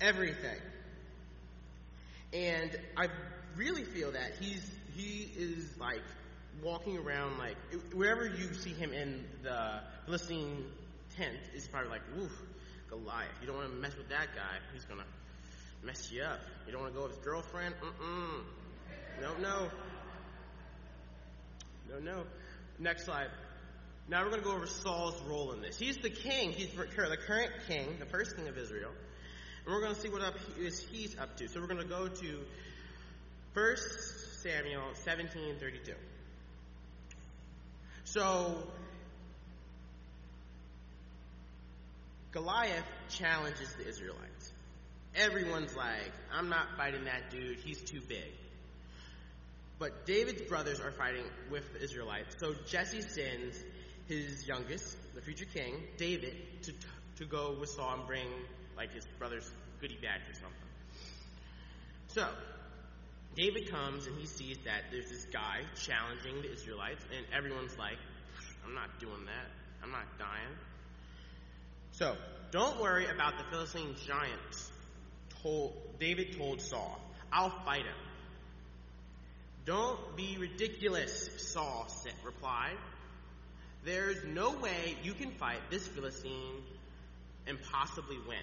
everything. 0.00 0.61
And 2.32 2.75
I 2.96 3.08
really 3.56 3.85
feel 3.85 4.12
that 4.12 4.32
he's 4.40 4.68
he 4.94 5.30
is 5.37 5.76
like 5.78 6.02
walking 6.62 6.99
around 6.99 7.38
like 7.38 7.56
wherever 7.94 8.26
you 8.26 8.52
see 8.54 8.73
him 8.73 8.92
in 8.92 9.25
the 9.42 9.80
Philistine 10.04 10.64
tent 11.16 11.38
is 11.54 11.66
probably 11.66 11.90
like, 11.90 12.02
woof, 12.16 12.32
Goliath. 12.88 13.28
You 13.40 13.47
don't 13.47 13.56
want 13.56 13.71
to 13.71 13.76
mess 13.76 13.97
with 13.97 14.09
that 14.11 14.28
guy. 14.35 14.59
He's 14.73 14.85
gonna 14.85 15.04
mess 15.82 16.11
you 16.12 16.23
up. 16.23 16.40
You 16.66 16.73
don't 16.73 16.82
want 16.82 16.94
to 16.94 16.99
go 16.99 17.04
with 17.06 17.16
his 17.16 17.25
girlfriend. 17.25 17.75
Mm-mm. 17.80 18.42
No, 19.21 19.35
no. 19.40 19.68
No, 21.90 21.99
no. 21.99 22.25
Next 22.78 23.04
slide. 23.04 23.28
Now 24.09 24.23
we're 24.25 24.30
going 24.30 24.42
to 24.42 24.49
go 24.49 24.54
over 24.54 24.66
Saul's 24.66 25.21
role 25.23 25.52
in 25.52 25.61
this. 25.61 25.78
He's 25.78 25.99
the 25.99 26.11
king. 26.11 26.52
He's 26.52 26.71
the 26.71 26.87
current 26.87 27.52
king, 27.68 27.97
the 27.99 28.06
first 28.06 28.37
king 28.37 28.49
of 28.49 28.59
Israel. 28.59 28.90
And 29.64 29.75
we're 29.75 29.80
going 29.80 29.94
to 29.94 30.00
see 30.00 30.09
what 30.09 30.23
up 30.23 30.35
he 30.56 30.66
is 30.66 30.80
he's 30.80 31.16
up 31.18 31.37
to. 31.37 31.49
So 31.49 31.61
we're 31.61 31.68
going 31.68 31.82
to 31.82 31.88
go 31.88 32.09
to 32.09 32.38
1 33.54 33.76
Samuel 34.42 34.94
17:32. 35.04 35.94
So 38.04 38.66
Goliath 42.32 42.87
challenges 43.11 43.75
the 43.75 43.87
Israelites. 43.87 44.52
Everyone's 45.14 45.76
like, 45.76 46.12
I'm 46.32 46.49
not 46.49 46.76
fighting 46.78 47.04
that 47.04 47.30
dude. 47.30 47.59
He's 47.59 47.82
too 47.82 48.00
big. 48.00 48.32
But 49.78 50.06
David's 50.06 50.42
brothers 50.42 50.80
are 50.80 50.92
fighting 50.92 51.25
with 51.50 51.71
the 51.75 51.82
Israelites. 51.82 52.37
So 52.38 52.54
Jesse 52.66 53.02
sends 53.02 53.62
his 54.09 54.47
youngest, 54.47 54.97
the 55.14 55.21
future 55.21 55.44
king, 55.44 55.75
David, 55.99 56.35
to, 56.62 56.73
to 57.18 57.25
go 57.26 57.56
with 57.61 57.68
Saul 57.68 57.99
and 57.99 58.06
bring 58.06 58.26
like 58.76 58.94
his 58.94 59.04
brother's 59.18 59.50
goodie 59.80 59.99
bags 60.00 60.25
or 60.30 60.35
something. 60.35 60.68
So 62.09 62.28
David 63.35 63.71
comes 63.71 64.07
and 64.07 64.19
he 64.19 64.27
sees 64.27 64.59
that 64.65 64.85
there's 64.91 65.09
this 65.09 65.25
guy 65.33 65.61
challenging 65.85 66.43
the 66.43 66.53
Israelites, 66.53 67.05
and 67.17 67.25
everyone's 67.35 67.77
like, 67.79 67.99
I'm 68.65 68.75
not 68.75 69.01
doing 69.01 69.25
that. 69.27 69.51
I'm 69.83 69.91
not 69.91 70.19
dying. 70.19 70.57
So, 71.93 72.17
don't 72.51 72.81
worry 72.81 73.07
about 73.07 73.39
the 73.39 73.45
Philistine 73.51 73.97
giants. 74.07 74.71
Told, 75.43 75.75
David 75.99 76.37
told 76.37 76.61
Saul, 76.61 77.01
I'll 77.33 77.51
fight 77.65 77.85
him. 77.85 77.95
Don't 79.65 80.17
be 80.17 80.37
ridiculous, 80.39 81.31
Saul 81.53 81.89
replied. 82.25 82.77
There's 83.85 84.25
no 84.25 84.53
way 84.53 84.97
you 85.03 85.15
can 85.15 85.31
fight 85.33 85.59
this 85.71 85.87
Philistine 85.87 86.62
and 87.47 87.59
possibly 87.71 88.19
win. 88.29 88.39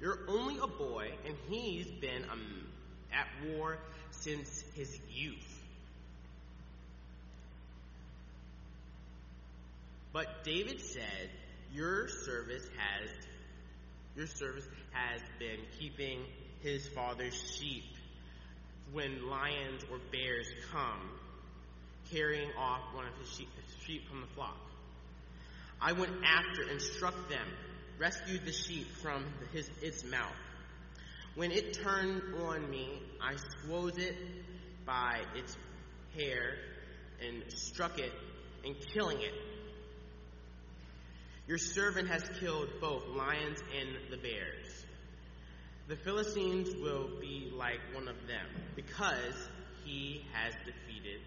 You're 0.00 0.20
only 0.28 0.58
a 0.58 0.66
boy, 0.66 1.10
and 1.26 1.34
he's 1.48 1.86
been 1.86 2.24
um, 2.30 2.66
at 3.12 3.26
war 3.48 3.78
since 4.20 4.64
his 4.74 4.98
youth. 5.10 5.60
But 10.12 10.44
David 10.44 10.80
said, 10.80 11.30
Your 11.72 12.08
service 12.08 12.64
has 12.78 13.10
your 14.16 14.26
service 14.26 14.66
has 14.92 15.22
been 15.38 15.60
keeping 15.78 16.20
his 16.62 16.86
father's 16.88 17.34
sheep 17.34 17.84
when 18.92 19.28
lions 19.30 19.84
or 19.90 19.98
bears 20.12 20.48
come. 20.72 21.10
carrying 22.12 22.50
off 22.58 22.82
one 22.94 23.06
of 23.06 23.14
his 23.18 23.30
sheep, 23.30 23.48
sheep 23.86 24.08
from 24.08 24.20
the 24.22 24.26
flock. 24.28 24.58
I 25.80 25.92
went 25.92 26.12
after 26.24 26.62
and 26.70 26.80
struck 26.80 27.14
them, 27.28 27.46
rescued 27.98 28.44
the 28.44 28.52
sheep 28.52 28.88
from 29.02 29.24
his, 29.52 29.70
its 29.82 30.04
mouth. 30.04 30.34
When 31.36 31.52
it 31.52 31.74
turned 31.74 32.22
on 32.42 32.68
me, 32.68 33.02
I 33.22 33.36
smote 33.64 33.98
it 33.98 34.16
by 34.84 35.20
its 35.34 35.56
hair 36.16 36.54
and 37.24 37.44
struck 37.52 37.98
it 37.98 38.12
and 38.64 38.74
killing 38.92 39.20
it. 39.20 39.32
Your 41.46 41.58
servant 41.58 42.08
has 42.08 42.22
killed 42.40 42.68
both 42.80 43.06
lions 43.08 43.60
and 43.78 43.90
the 44.10 44.16
bears. 44.16 44.84
The 45.88 45.96
Philistines 45.96 46.74
will 46.80 47.08
be 47.20 47.52
like 47.56 47.80
one 47.92 48.08
of 48.08 48.16
them 48.26 48.46
because 48.76 49.34
he 49.84 50.24
has 50.32 50.54
defeated 50.64 51.20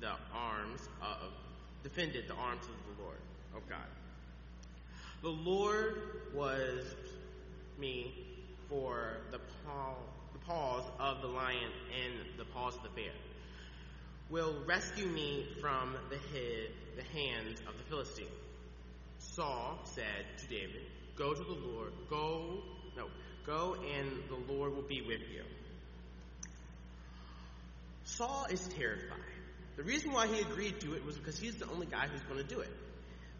the 0.00 0.12
arms 0.32 0.80
of, 1.02 1.32
defended 1.82 2.28
the 2.28 2.34
arms 2.34 2.62
of 2.64 2.96
the 2.96 3.02
Lord, 3.02 3.18
of 3.56 3.68
God. 3.68 3.78
The 5.22 5.28
Lord 5.28 6.00
was 6.34 6.84
me 7.78 8.27
for 8.68 9.18
the, 9.30 9.38
paw, 9.64 9.94
the 10.32 10.38
paws 10.40 10.84
of 10.98 11.22
the 11.22 11.28
lion 11.28 11.70
and 12.04 12.38
the 12.38 12.44
paws 12.46 12.76
of 12.76 12.82
the 12.82 12.88
bear. 12.90 13.12
Will 14.30 14.54
rescue 14.66 15.06
me 15.06 15.46
from 15.60 15.96
the, 16.10 16.16
head, 16.16 16.70
the 16.96 17.18
hands 17.18 17.60
of 17.66 17.78
the 17.78 17.84
Philistine. 17.84 18.26
Saul 19.18 19.78
said 19.84 20.26
to 20.38 20.46
David, 20.48 20.82
Go 21.16 21.34
to 21.34 21.42
the 21.42 21.50
Lord, 21.50 21.92
go, 22.08 22.62
no, 22.96 23.06
go 23.44 23.76
and 23.96 24.10
the 24.28 24.52
Lord 24.52 24.74
will 24.74 24.82
be 24.82 25.02
with 25.02 25.20
you. 25.32 25.42
Saul 28.04 28.46
is 28.50 28.66
terrified. 28.68 29.18
The 29.76 29.82
reason 29.82 30.12
why 30.12 30.26
he 30.26 30.40
agreed 30.40 30.80
to 30.80 30.94
it 30.94 31.04
was 31.04 31.16
because 31.16 31.38
he's 31.38 31.56
the 31.56 31.68
only 31.70 31.86
guy 31.86 32.06
who's 32.06 32.22
going 32.22 32.38
to 32.38 32.54
do 32.54 32.60
it. 32.60 32.70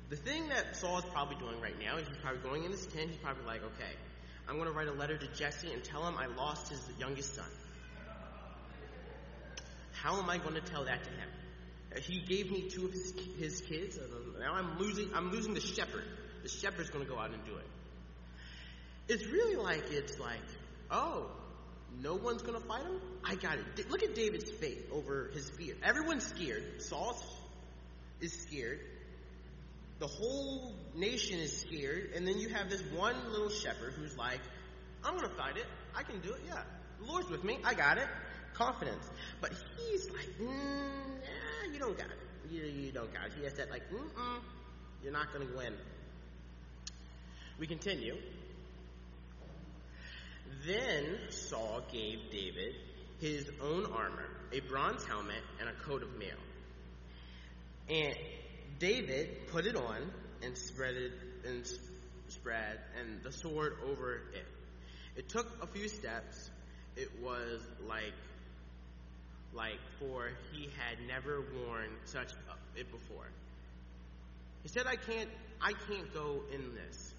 The 0.09 0.17
thing 0.17 0.49
that 0.49 0.77
Saul 0.77 0.99
is 0.99 1.05
probably 1.07 1.37
doing 1.37 1.61
right 1.61 1.79
now 1.79 1.97
is 1.97 2.07
he's 2.09 2.17
probably 2.19 2.41
going 2.41 2.65
in 2.65 2.71
his 2.71 2.87
tent, 2.87 3.11
he's 3.11 3.19
probably 3.19 3.45
like, 3.45 3.63
okay, 3.63 3.93
I'm 4.49 4.57
going 4.57 4.67
to 4.67 4.73
write 4.73 4.89
a 4.89 4.93
letter 4.93 5.17
to 5.17 5.27
Jesse 5.35 5.71
and 5.73 5.85
tell 5.85 6.07
him 6.07 6.17
I 6.17 6.27
lost 6.27 6.71
his 6.71 6.81
youngest 6.99 7.35
son. 7.35 7.45
How 9.93 10.19
am 10.21 10.31
I 10.31 10.39
going 10.39 10.55
to 10.55 10.61
tell 10.61 10.85
that 10.85 11.05
to 11.05 11.11
him? 11.11 11.29
Uh, 11.95 12.01
he 12.01 12.21
gave 12.21 12.51
me 12.51 12.69
two 12.71 12.87
of 12.87 12.93
his, 12.93 13.15
his 13.39 13.61
kids. 13.63 13.99
Now 14.39 14.55
I'm 14.55 14.79
losing. 14.79 15.11
I'm 15.15 15.31
losing 15.31 15.55
the 15.55 15.61
shepherd. 15.61 16.05
The 16.43 16.49
shepherd's 16.49 16.91
going 16.91 17.05
to 17.05 17.11
go 17.11 17.19
out 17.19 17.31
and 17.33 17.45
do 17.45 17.57
it. 17.57 17.67
It's 19.09 19.27
really 19.27 19.57
like 19.57 19.91
it's 19.91 20.19
like, 20.19 20.39
oh, 20.91 21.31
no 22.01 22.15
one's 22.15 22.43
going 22.43 22.61
to 22.61 22.67
fight 22.67 22.83
him. 22.83 23.01
I 23.25 23.35
got 23.35 23.59
it. 23.59 23.91
Look 23.91 24.03
at 24.03 24.15
David's 24.15 24.51
faith 24.51 24.89
over 24.93 25.31
his 25.35 25.51
fear. 25.51 25.75
Everyone's 25.83 26.27
scared. 26.27 26.83
Saul 26.83 27.21
is 28.21 28.33
scared. 28.33 28.81
The 29.99 30.07
whole 30.07 30.75
nation 30.95 31.39
is 31.41 31.61
scared, 31.61 32.13
and 32.15 32.27
then 32.27 32.39
you 32.39 32.49
have 32.51 32.71
this 32.71 32.83
one 32.95 33.17
little 33.33 33.51
shepherd 33.51 33.95
who's 33.95 34.17
like, 34.17 34.41
I'm 35.05 35.17
going 35.17 35.29
to 35.29 35.35
fight 35.35 35.57
it. 35.57 35.67
I 35.97 36.03
can 36.03 36.21
do 36.21 36.33
it. 36.33 36.41
Yeah. 36.47 36.63
The 37.01 37.07
Lord's 37.07 37.31
with 37.31 37.45
me. 37.45 37.59
I 37.65 37.75
got 37.75 37.99
it. 37.99 38.07
Confidence. 38.55 39.05
But 39.41 39.53
he's 39.77 40.09
like, 40.11 40.29
mm, 40.41 41.73
you 41.73 41.79
don't 41.79 41.97
got 41.97 42.07
it. 42.07 42.19
You, 42.51 42.63
you 42.63 42.93
don't 42.93 43.13
got 43.13 43.27
it. 43.27 43.33
He 43.37 43.45
has 43.45 43.55
that, 43.55 43.71
like, 43.71 43.91
mm-mm, 43.91 44.41
you're 45.03 45.13
not 45.13 45.33
going 45.33 45.47
to 45.47 45.57
win. 45.57 45.75
We 47.59 47.67
continue. 47.67 48.17
Then 50.67 51.19
Saul 51.31 51.83
gave 51.93 52.31
David 52.31 52.75
his 53.21 53.51
own 53.61 53.87
armor, 53.87 54.29
a 54.53 54.61
bronze 54.61 55.05
helmet, 55.05 55.43
and 55.61 55.69
a 55.69 55.73
coat 55.73 56.03
of 56.03 56.17
mail. 56.17 56.37
And 57.89 58.17
David 58.79 59.49
put 59.49 59.67
it 59.67 59.77
on 59.77 60.11
and 60.43 60.57
spread 60.57 60.95
it 60.95 61.13
and 61.47 61.67
spread 62.29 62.79
and 63.01 63.23
the 63.23 63.33
sword 63.33 63.75
over 63.91 64.15
it. 64.35 64.47
It 65.17 65.29
took 65.29 65.47
a 65.63 65.67
few 65.67 65.89
steps. 65.89 66.51
It 66.97 67.09
was 67.23 67.61
like 67.89 68.15
like 69.55 69.81
for 69.99 70.31
he 70.53 70.65
had 70.65 70.99
never 71.09 71.41
worn 71.41 71.89
such 72.05 72.33
it 72.77 72.91
before. 72.93 73.27
He 74.63 74.69
said, 74.69 74.87
"I 74.87 74.97
can't, 74.97 75.31
I 75.61 75.73
can't 75.73 76.13
go 76.13 76.43
in 76.53 76.75
this." 76.75 77.15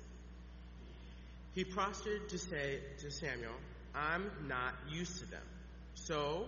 He 1.56 1.64
prostrated 1.64 2.30
to 2.30 2.38
say 2.38 2.80
to 3.00 3.12
Samuel, 3.12 3.56
"I'm 3.96 4.32
not 4.48 4.76
used 4.90 5.20
to 5.20 5.26
them." 5.26 5.44
So 5.96 6.48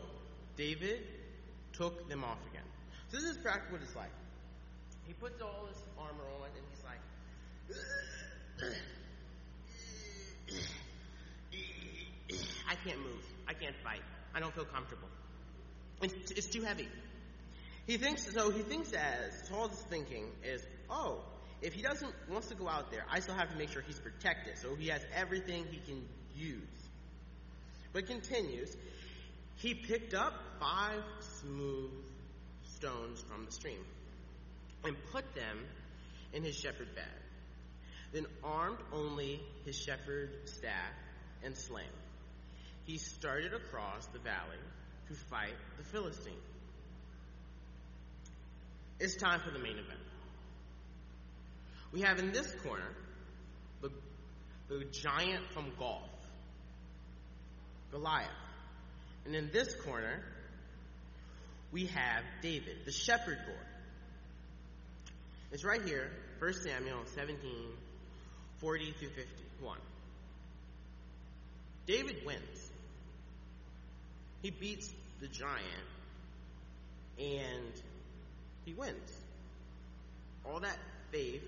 David 0.56 1.02
took 1.74 2.08
them 2.08 2.24
off 2.24 2.40
again. 2.52 2.68
So 3.10 3.18
this 3.18 3.26
is 3.26 3.38
practically 3.38 3.80
what 3.80 3.82
it's 3.82 3.96
like. 3.96 4.12
Puts 5.22 5.40
all 5.40 5.68
his 5.68 5.78
armor 6.00 6.24
on 6.40 6.50
and 6.58 6.66
he's 6.72 6.84
like, 6.84 7.00
I 12.68 12.74
can't 12.84 12.98
move. 12.98 13.24
I 13.48 13.54
can't 13.54 13.76
fight. 13.84 14.02
I 14.34 14.40
don't 14.40 14.52
feel 14.56 14.66
comfortable. 14.66 15.08
It's, 16.02 16.32
it's 16.32 16.48
too 16.48 16.64
heavy. 16.64 16.88
He 17.86 17.98
thinks 17.98 18.34
so. 18.34 18.50
He 18.50 18.64
thinks 18.64 18.94
as 18.94 19.48
Saul's 19.48 19.86
thinking 19.92 20.26
is, 20.44 20.66
oh, 20.90 21.20
if 21.62 21.76
he 21.76 21.84
doesn't 21.84 22.16
wants 22.28 22.48
to 22.48 22.56
go 22.56 22.68
out 22.68 22.90
there, 22.90 23.06
I 23.08 23.20
still 23.20 23.36
have 23.36 23.52
to 23.52 23.58
make 23.58 23.70
sure 23.70 23.84
he's 23.84 24.00
protected. 24.00 24.58
So 24.58 24.74
he 24.74 24.88
has 24.88 25.06
everything 25.16 25.68
he 25.70 25.78
can 25.86 26.02
use. 26.36 26.64
But 27.94 28.08
continues. 28.08 28.76
He 29.58 29.76
picked 29.76 30.16
up 30.16 30.34
five 30.60 31.04
smooth 31.42 31.92
stones 32.64 33.24
from 33.30 33.46
the 33.46 33.52
stream 33.52 33.86
and 34.84 34.96
put 35.12 35.36
them 35.36 35.60
in 36.34 36.44
his 36.44 36.56
shepherd 36.56 36.96
bag. 36.96 37.06
Then 38.14 38.26
armed 38.44 38.80
only 38.94 39.42
his 39.66 39.76
shepherd 39.76 40.32
staff 40.46 40.94
and 41.44 41.56
sling, 41.56 41.86
he 42.86 42.98
started 42.98 43.54
across 43.54 44.06
the 44.08 44.20
valley 44.20 44.58
to 45.08 45.14
fight 45.14 45.56
the 45.78 45.84
Philistine. 45.84 46.34
It's 49.00 49.16
time 49.16 49.40
for 49.40 49.52
the 49.52 49.60
main 49.60 49.78
event. 49.78 50.00
We 51.92 52.02
have 52.02 52.20
in 52.20 52.32
this 52.32 52.54
corner 52.64 52.88
the, 53.82 53.90
the 54.70 54.86
giant 54.86 55.52
from 55.54 55.72
Gath, 55.80 56.02
Goliath. 57.92 58.30
And 59.26 59.36
in 59.36 59.50
this 59.52 59.74
corner, 59.86 60.24
we 61.72 61.88
have 61.88 62.24
David, 62.42 62.86
the 62.86 62.92
shepherd 62.92 63.38
boy. 63.46 63.71
It's 65.52 65.66
right 65.66 65.82
here, 65.82 66.10
1 66.40 66.54
Samuel 66.54 67.00
17, 67.14 67.38
40 68.60 68.92
through 68.94 69.10
51. 69.10 69.78
David 71.86 72.26
wins. 72.26 72.70
He 74.42 74.50
beats 74.50 74.92
the 75.20 75.28
giant 75.28 75.66
and 77.20 77.74
he 78.66 78.74
wins. 78.74 79.12
All 80.46 80.62
that 80.62 80.78
faith, 81.12 81.44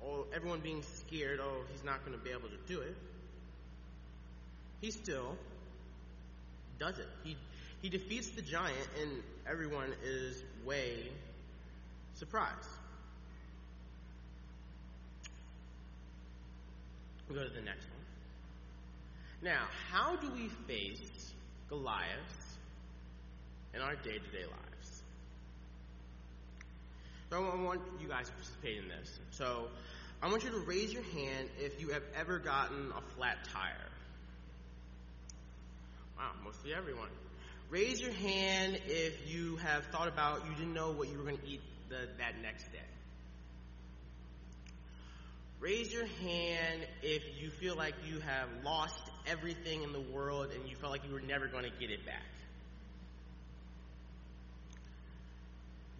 all 0.00 0.26
everyone 0.32 0.60
being 0.60 0.82
scared, 0.82 1.40
oh, 1.42 1.64
he's 1.72 1.84
not 1.84 2.04
going 2.06 2.16
to 2.16 2.24
be 2.24 2.30
able 2.30 2.48
to 2.48 2.72
do 2.72 2.80
it. 2.80 2.96
He 4.80 4.92
still 4.92 5.36
does 6.78 6.98
it. 6.98 7.08
He 7.24 7.36
he 7.82 7.88
defeats 7.88 8.28
the 8.30 8.42
giant 8.42 8.88
and 9.00 9.10
everyone 9.44 9.92
is 10.04 10.40
way 10.64 11.10
surprised. 12.14 12.68
We 17.32 17.38
go 17.38 17.44
to 17.44 17.54
the 17.54 17.62
next 17.62 17.84
one. 17.84 18.02
Now, 19.42 19.64
how 19.90 20.16
do 20.16 20.30
we 20.30 20.48
face 20.66 21.32
Goliath 21.68 22.58
in 23.74 23.80
our 23.80 23.94
day 23.96 24.18
to 24.18 24.30
day 24.36 24.44
lives? 24.44 25.02
So 27.30 27.44
I 27.44 27.62
want 27.62 27.80
you 28.00 28.08
guys 28.08 28.26
to 28.26 28.32
participate 28.32 28.78
in 28.78 28.88
this. 28.88 29.18
So 29.30 29.68
I 30.22 30.28
want 30.28 30.44
you 30.44 30.50
to 30.50 30.58
raise 30.58 30.92
your 30.92 31.02
hand 31.02 31.48
if 31.58 31.80
you 31.80 31.88
have 31.88 32.02
ever 32.14 32.38
gotten 32.38 32.92
a 32.96 33.00
flat 33.16 33.38
tire. 33.52 33.88
Wow, 36.18 36.32
mostly 36.44 36.74
everyone. 36.74 37.08
Raise 37.70 38.00
your 38.00 38.12
hand 38.12 38.78
if 38.86 39.32
you 39.32 39.56
have 39.56 39.86
thought 39.86 40.08
about 40.08 40.44
you 40.46 40.54
didn't 40.54 40.74
know 40.74 40.92
what 40.92 41.08
you 41.08 41.16
were 41.16 41.24
going 41.24 41.38
to 41.38 41.48
eat 41.48 41.62
the, 41.88 42.08
that 42.18 42.34
next 42.42 42.70
day. 42.70 42.91
Raise 45.62 45.92
your 45.92 46.06
hand 46.06 46.80
if 47.04 47.22
you 47.40 47.48
feel 47.48 47.76
like 47.76 47.94
you 48.04 48.18
have 48.18 48.48
lost 48.64 49.00
everything 49.28 49.84
in 49.84 49.92
the 49.92 50.00
world 50.00 50.48
and 50.52 50.68
you 50.68 50.74
felt 50.74 50.90
like 50.90 51.06
you 51.06 51.12
were 51.12 51.20
never 51.20 51.46
going 51.46 51.62
to 51.62 51.70
get 51.78 51.88
it 51.88 52.04
back. 52.04 52.26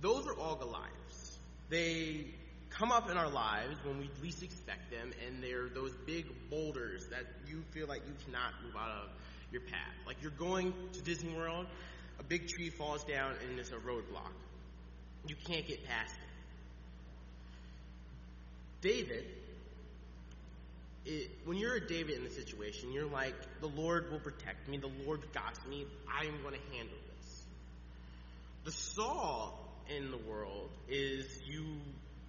Those 0.00 0.26
are 0.26 0.34
all 0.34 0.56
Goliaths. 0.56 1.38
They 1.70 2.26
come 2.70 2.90
up 2.90 3.08
in 3.08 3.16
our 3.16 3.30
lives 3.30 3.76
when 3.84 4.00
we 4.00 4.10
least 4.20 4.42
expect 4.42 4.90
them, 4.90 5.12
and 5.28 5.40
they're 5.40 5.68
those 5.68 5.94
big 6.06 6.26
boulders 6.50 7.06
that 7.12 7.22
you 7.48 7.62
feel 7.70 7.86
like 7.86 8.02
you 8.04 8.14
cannot 8.24 8.54
move 8.64 8.74
out 8.74 8.90
of 8.90 9.10
your 9.52 9.62
path. 9.62 9.94
Like 10.08 10.16
you're 10.22 10.32
going 10.32 10.74
to 10.94 11.02
Disney 11.02 11.36
World, 11.36 11.66
a 12.18 12.24
big 12.24 12.48
tree 12.48 12.70
falls 12.70 13.04
down, 13.04 13.34
and 13.48 13.60
it's 13.60 13.70
a 13.70 13.76
roadblock. 13.76 14.32
You 15.28 15.36
can't 15.46 15.68
get 15.68 15.86
past 15.86 16.14
it. 16.14 16.18
David, 18.80 19.24
it, 21.04 21.30
when 21.44 21.58
you're 21.58 21.74
a 21.74 21.86
David 21.86 22.16
in 22.16 22.24
the 22.24 22.30
situation, 22.30 22.92
you're 22.92 23.06
like, 23.06 23.34
the 23.60 23.66
Lord 23.66 24.10
will 24.10 24.20
protect 24.20 24.68
me, 24.68 24.78
the 24.78 24.90
Lord 25.04 25.20
got 25.32 25.58
me, 25.68 25.86
I'm 26.08 26.42
going 26.42 26.54
to 26.54 26.76
handle 26.76 26.96
this. 27.16 27.42
The 28.64 28.72
Saul 28.72 29.58
in 29.96 30.10
the 30.10 30.18
world 30.18 30.70
is 30.88 31.26
you 31.46 31.64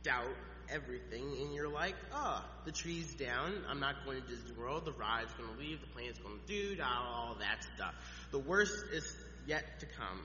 doubt 0.03 0.35
everything 0.69 1.37
and 1.41 1.53
you're 1.53 1.69
like, 1.69 1.95
oh, 2.13 2.43
the 2.65 2.71
tree's 2.71 3.13
down, 3.13 3.53
I'm 3.69 3.79
not 3.79 4.05
going 4.05 4.21
to 4.21 4.27
Disney 4.27 4.53
World, 4.53 4.85
the 4.85 4.91
ride's 4.93 5.31
going 5.33 5.53
to 5.53 5.59
leave, 5.59 5.81
the 5.81 5.87
plane's 5.87 6.17
going 6.17 6.39
to 6.39 6.75
do, 6.75 6.81
all 6.81 7.37
that 7.39 7.63
stuff. 7.75 7.93
The 8.31 8.39
worst 8.39 8.73
is 8.91 9.15
yet 9.45 9.79
to 9.81 9.85
come. 9.85 10.19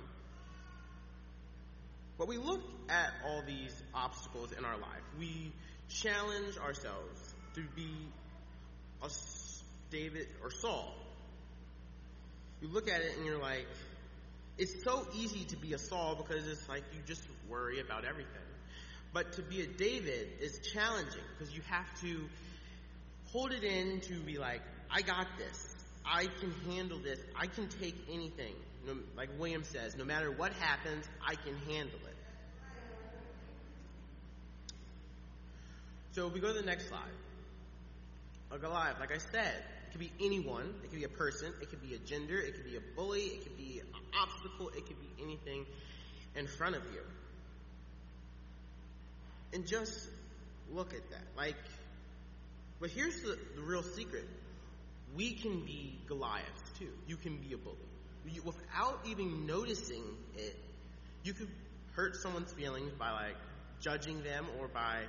But 2.16 2.28
we 2.28 2.36
look 2.36 2.62
at 2.88 3.12
all 3.26 3.42
these 3.46 3.74
obstacles 3.94 4.52
in 4.52 4.64
our 4.64 4.76
life. 4.76 5.02
We 5.18 5.52
challenge 5.88 6.56
ourselves 6.58 7.34
to 7.54 7.62
be 7.76 7.90
a 9.02 9.10
David 9.90 10.28
or 10.42 10.50
Saul. 10.50 10.94
You 12.60 12.68
look 12.68 12.88
at 12.88 13.00
it 13.00 13.16
and 13.16 13.24
you're 13.24 13.40
like, 13.40 13.66
it's 14.58 14.82
so 14.82 15.06
easy 15.14 15.44
to 15.44 15.56
be 15.56 15.74
a 15.74 15.78
Saul 15.78 16.16
because 16.16 16.46
it's 16.48 16.68
like 16.68 16.82
you 16.92 17.00
just 17.06 17.22
worry 17.48 17.80
about 17.80 18.04
everything. 18.04 18.32
But 19.12 19.32
to 19.34 19.42
be 19.42 19.62
a 19.62 19.66
David 19.66 20.28
is 20.40 20.58
challenging 20.72 21.22
because 21.38 21.54
you 21.54 21.62
have 21.68 21.86
to 22.02 22.28
hold 23.32 23.52
it 23.52 23.64
in 23.64 24.00
to 24.02 24.14
be 24.20 24.38
like, 24.38 24.62
I 24.90 25.02
got 25.02 25.26
this. 25.38 25.74
I 26.04 26.26
can 26.40 26.52
handle 26.72 26.98
this. 26.98 27.20
I 27.36 27.46
can 27.46 27.68
take 27.68 27.94
anything. 28.10 28.54
Like 29.16 29.28
William 29.38 29.64
says, 29.64 29.96
no 29.96 30.04
matter 30.04 30.30
what 30.30 30.52
happens, 30.54 31.04
I 31.26 31.34
can 31.34 31.54
handle 31.72 32.00
it. 32.06 32.16
So 36.12 36.28
we 36.28 36.40
go 36.40 36.48
to 36.48 36.58
the 36.58 36.66
next 36.66 36.88
slide. 36.88 37.02
A 38.50 38.58
Goliath, 38.58 38.98
like 38.98 39.12
I 39.12 39.18
said, 39.18 39.54
it 39.88 39.92
could 39.92 40.00
be 40.00 40.12
anyone. 40.20 40.74
It 40.82 40.90
could 40.90 40.98
be 40.98 41.04
a 41.04 41.08
person. 41.08 41.52
It 41.60 41.70
could 41.70 41.82
be 41.82 41.94
a 41.94 41.98
gender. 41.98 42.38
It 42.38 42.54
could 42.54 42.64
be 42.64 42.76
a 42.76 42.96
bully. 42.96 43.20
It 43.20 43.42
could 43.42 43.56
be 43.56 43.80
an 43.80 43.86
obstacle. 44.20 44.68
It 44.70 44.86
could 44.86 45.00
be 45.00 45.22
anything 45.22 45.66
in 46.34 46.46
front 46.46 46.76
of 46.76 46.82
you. 46.92 47.00
And 49.52 49.66
just 49.66 50.08
look 50.72 50.94
at 50.94 51.10
that. 51.10 51.24
Like, 51.36 51.56
but 52.80 52.90
here's 52.90 53.20
the, 53.20 53.38
the 53.56 53.62
real 53.62 53.82
secret. 53.82 54.24
We 55.16 55.32
can 55.32 55.64
be 55.64 55.98
Goliaths 56.06 56.70
too. 56.78 56.90
You 57.06 57.16
can 57.16 57.38
be 57.38 57.54
a 57.54 57.58
bully. 57.58 57.76
You, 58.30 58.42
without 58.42 59.00
even 59.06 59.46
noticing 59.46 60.02
it, 60.36 60.54
you 61.24 61.32
could 61.32 61.48
hurt 61.94 62.16
someone's 62.16 62.52
feelings 62.52 62.92
by 62.98 63.10
like 63.10 63.36
judging 63.80 64.22
them 64.22 64.46
or 64.60 64.68
by 64.68 65.02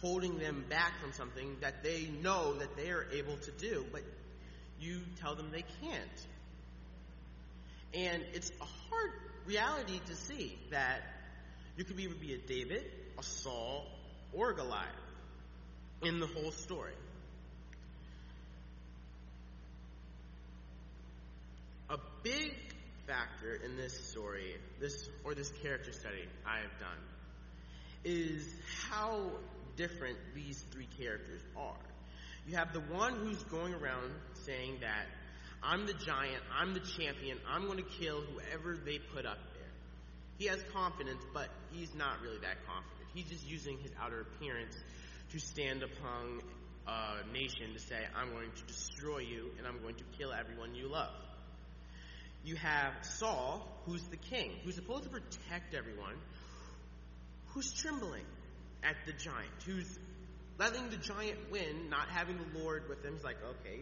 holding 0.00 0.38
them 0.38 0.64
back 0.68 1.00
from 1.00 1.12
something 1.12 1.56
that 1.60 1.82
they 1.82 2.08
know 2.22 2.54
that 2.54 2.76
they 2.76 2.90
are 2.90 3.06
able 3.12 3.36
to 3.38 3.50
do, 3.52 3.84
but 3.92 4.02
you 4.80 5.00
tell 5.20 5.34
them 5.34 5.50
they 5.50 5.64
can't. 5.82 6.26
And 7.94 8.22
it's 8.34 8.50
a 8.60 8.64
hard 8.64 9.10
reality 9.46 10.00
to 10.06 10.14
see 10.14 10.58
that 10.70 11.00
you 11.76 11.84
could 11.84 11.98
either 11.98 12.14
be 12.14 12.34
a 12.34 12.38
David, 12.38 12.84
a 13.18 13.22
Saul, 13.22 13.86
or 14.32 14.50
a 14.50 14.54
Goliath 14.54 14.86
in 16.02 16.20
the 16.20 16.26
whole 16.26 16.50
story. 16.50 16.94
A 21.88 21.98
big 22.22 22.52
factor 23.06 23.54
in 23.54 23.76
this 23.76 24.08
story, 24.10 24.56
this 24.80 25.08
or 25.24 25.34
this 25.34 25.50
character 25.62 25.92
study 25.92 26.24
I 26.44 26.58
have 26.60 26.78
done, 26.80 26.98
is 28.04 28.44
how 28.90 29.30
different 29.76 30.16
these 30.34 30.64
three 30.70 30.88
characters 30.98 31.40
are. 31.56 31.74
You 32.46 32.56
have 32.56 32.72
the 32.72 32.80
one 32.80 33.14
who's 33.14 33.42
going 33.44 33.74
around 33.74 34.12
saying 34.44 34.78
that 34.80 35.06
I'm 35.62 35.86
the 35.86 35.94
giant, 35.94 36.42
I'm 36.54 36.74
the 36.74 36.80
champion, 36.80 37.38
I'm 37.48 37.66
going 37.66 37.78
to 37.78 37.90
kill 38.00 38.20
whoever 38.20 38.76
they 38.76 38.98
put 38.98 39.26
up 39.26 39.38
there. 39.54 39.62
He 40.38 40.46
has 40.46 40.62
confidence, 40.72 41.22
but 41.32 41.48
he's 41.72 41.94
not 41.94 42.20
really 42.22 42.38
that 42.38 42.64
confident. 42.66 43.08
He's 43.14 43.24
just 43.26 43.48
using 43.48 43.78
his 43.78 43.90
outer 44.00 44.20
appearance 44.20 44.76
to 45.32 45.38
stand 45.40 45.82
upon 45.82 46.40
a 46.86 47.32
nation 47.32 47.72
to 47.72 47.80
say, 47.80 47.96
I'm 48.14 48.30
going 48.30 48.50
to 48.54 48.62
destroy 48.64 49.18
you 49.18 49.50
and 49.58 49.66
I'm 49.66 49.80
going 49.82 49.96
to 49.96 50.04
kill 50.18 50.32
everyone 50.32 50.74
you 50.74 50.88
love. 50.88 51.14
You 52.44 52.54
have 52.56 52.92
Saul, 53.02 53.66
who's 53.86 54.04
the 54.04 54.16
king, 54.16 54.52
who's 54.64 54.76
supposed 54.76 55.02
to 55.02 55.10
protect 55.10 55.74
everyone, 55.74 56.14
who's 57.48 57.72
trembling 57.72 58.22
at 58.82 58.96
the 59.06 59.12
giant, 59.12 59.50
who's 59.64 59.98
letting 60.58 60.88
the 60.90 60.96
giant 60.96 61.38
win, 61.50 61.90
not 61.90 62.08
having 62.08 62.38
the 62.38 62.58
Lord 62.58 62.88
with 62.88 63.04
him. 63.04 63.14
He's 63.14 63.24
like, 63.24 63.38
okay, 63.42 63.80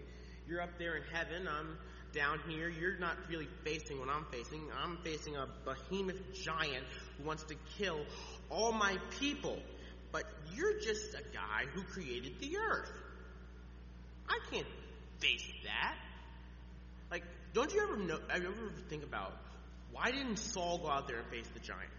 you're 0.48 0.60
up 0.60 0.78
there 0.78 0.96
in 0.96 1.02
heaven, 1.12 1.48
I'm 1.48 1.78
down 2.14 2.40
here. 2.48 2.68
You're 2.68 2.98
not 2.98 3.16
really 3.28 3.48
facing 3.64 3.98
what 3.98 4.08
I'm 4.08 4.24
facing. 4.30 4.60
I'm 4.82 4.98
facing 5.04 5.36
a 5.36 5.46
behemoth 5.64 6.32
giant 6.32 6.84
who 7.18 7.26
wants 7.26 7.42
to 7.44 7.56
kill 7.76 8.00
all 8.48 8.72
my 8.72 8.96
people. 9.18 9.58
But 10.12 10.24
you're 10.54 10.78
just 10.80 11.14
a 11.14 11.22
guy 11.34 11.64
who 11.74 11.82
created 11.82 12.38
the 12.40 12.56
earth. 12.56 12.92
I 14.28 14.38
can't 14.50 14.66
face 15.18 15.44
that. 15.64 15.96
Like, 17.10 17.24
don't 17.52 17.72
you 17.74 17.82
ever 17.82 17.96
know, 17.96 18.18
I 18.30 18.36
ever 18.36 18.72
think 18.88 19.02
about 19.02 19.32
why 19.92 20.10
didn't 20.10 20.38
Saul 20.38 20.78
go 20.78 20.88
out 20.88 21.08
there 21.08 21.18
and 21.18 21.26
face 21.28 21.48
the 21.52 21.60
giant? 21.60 21.90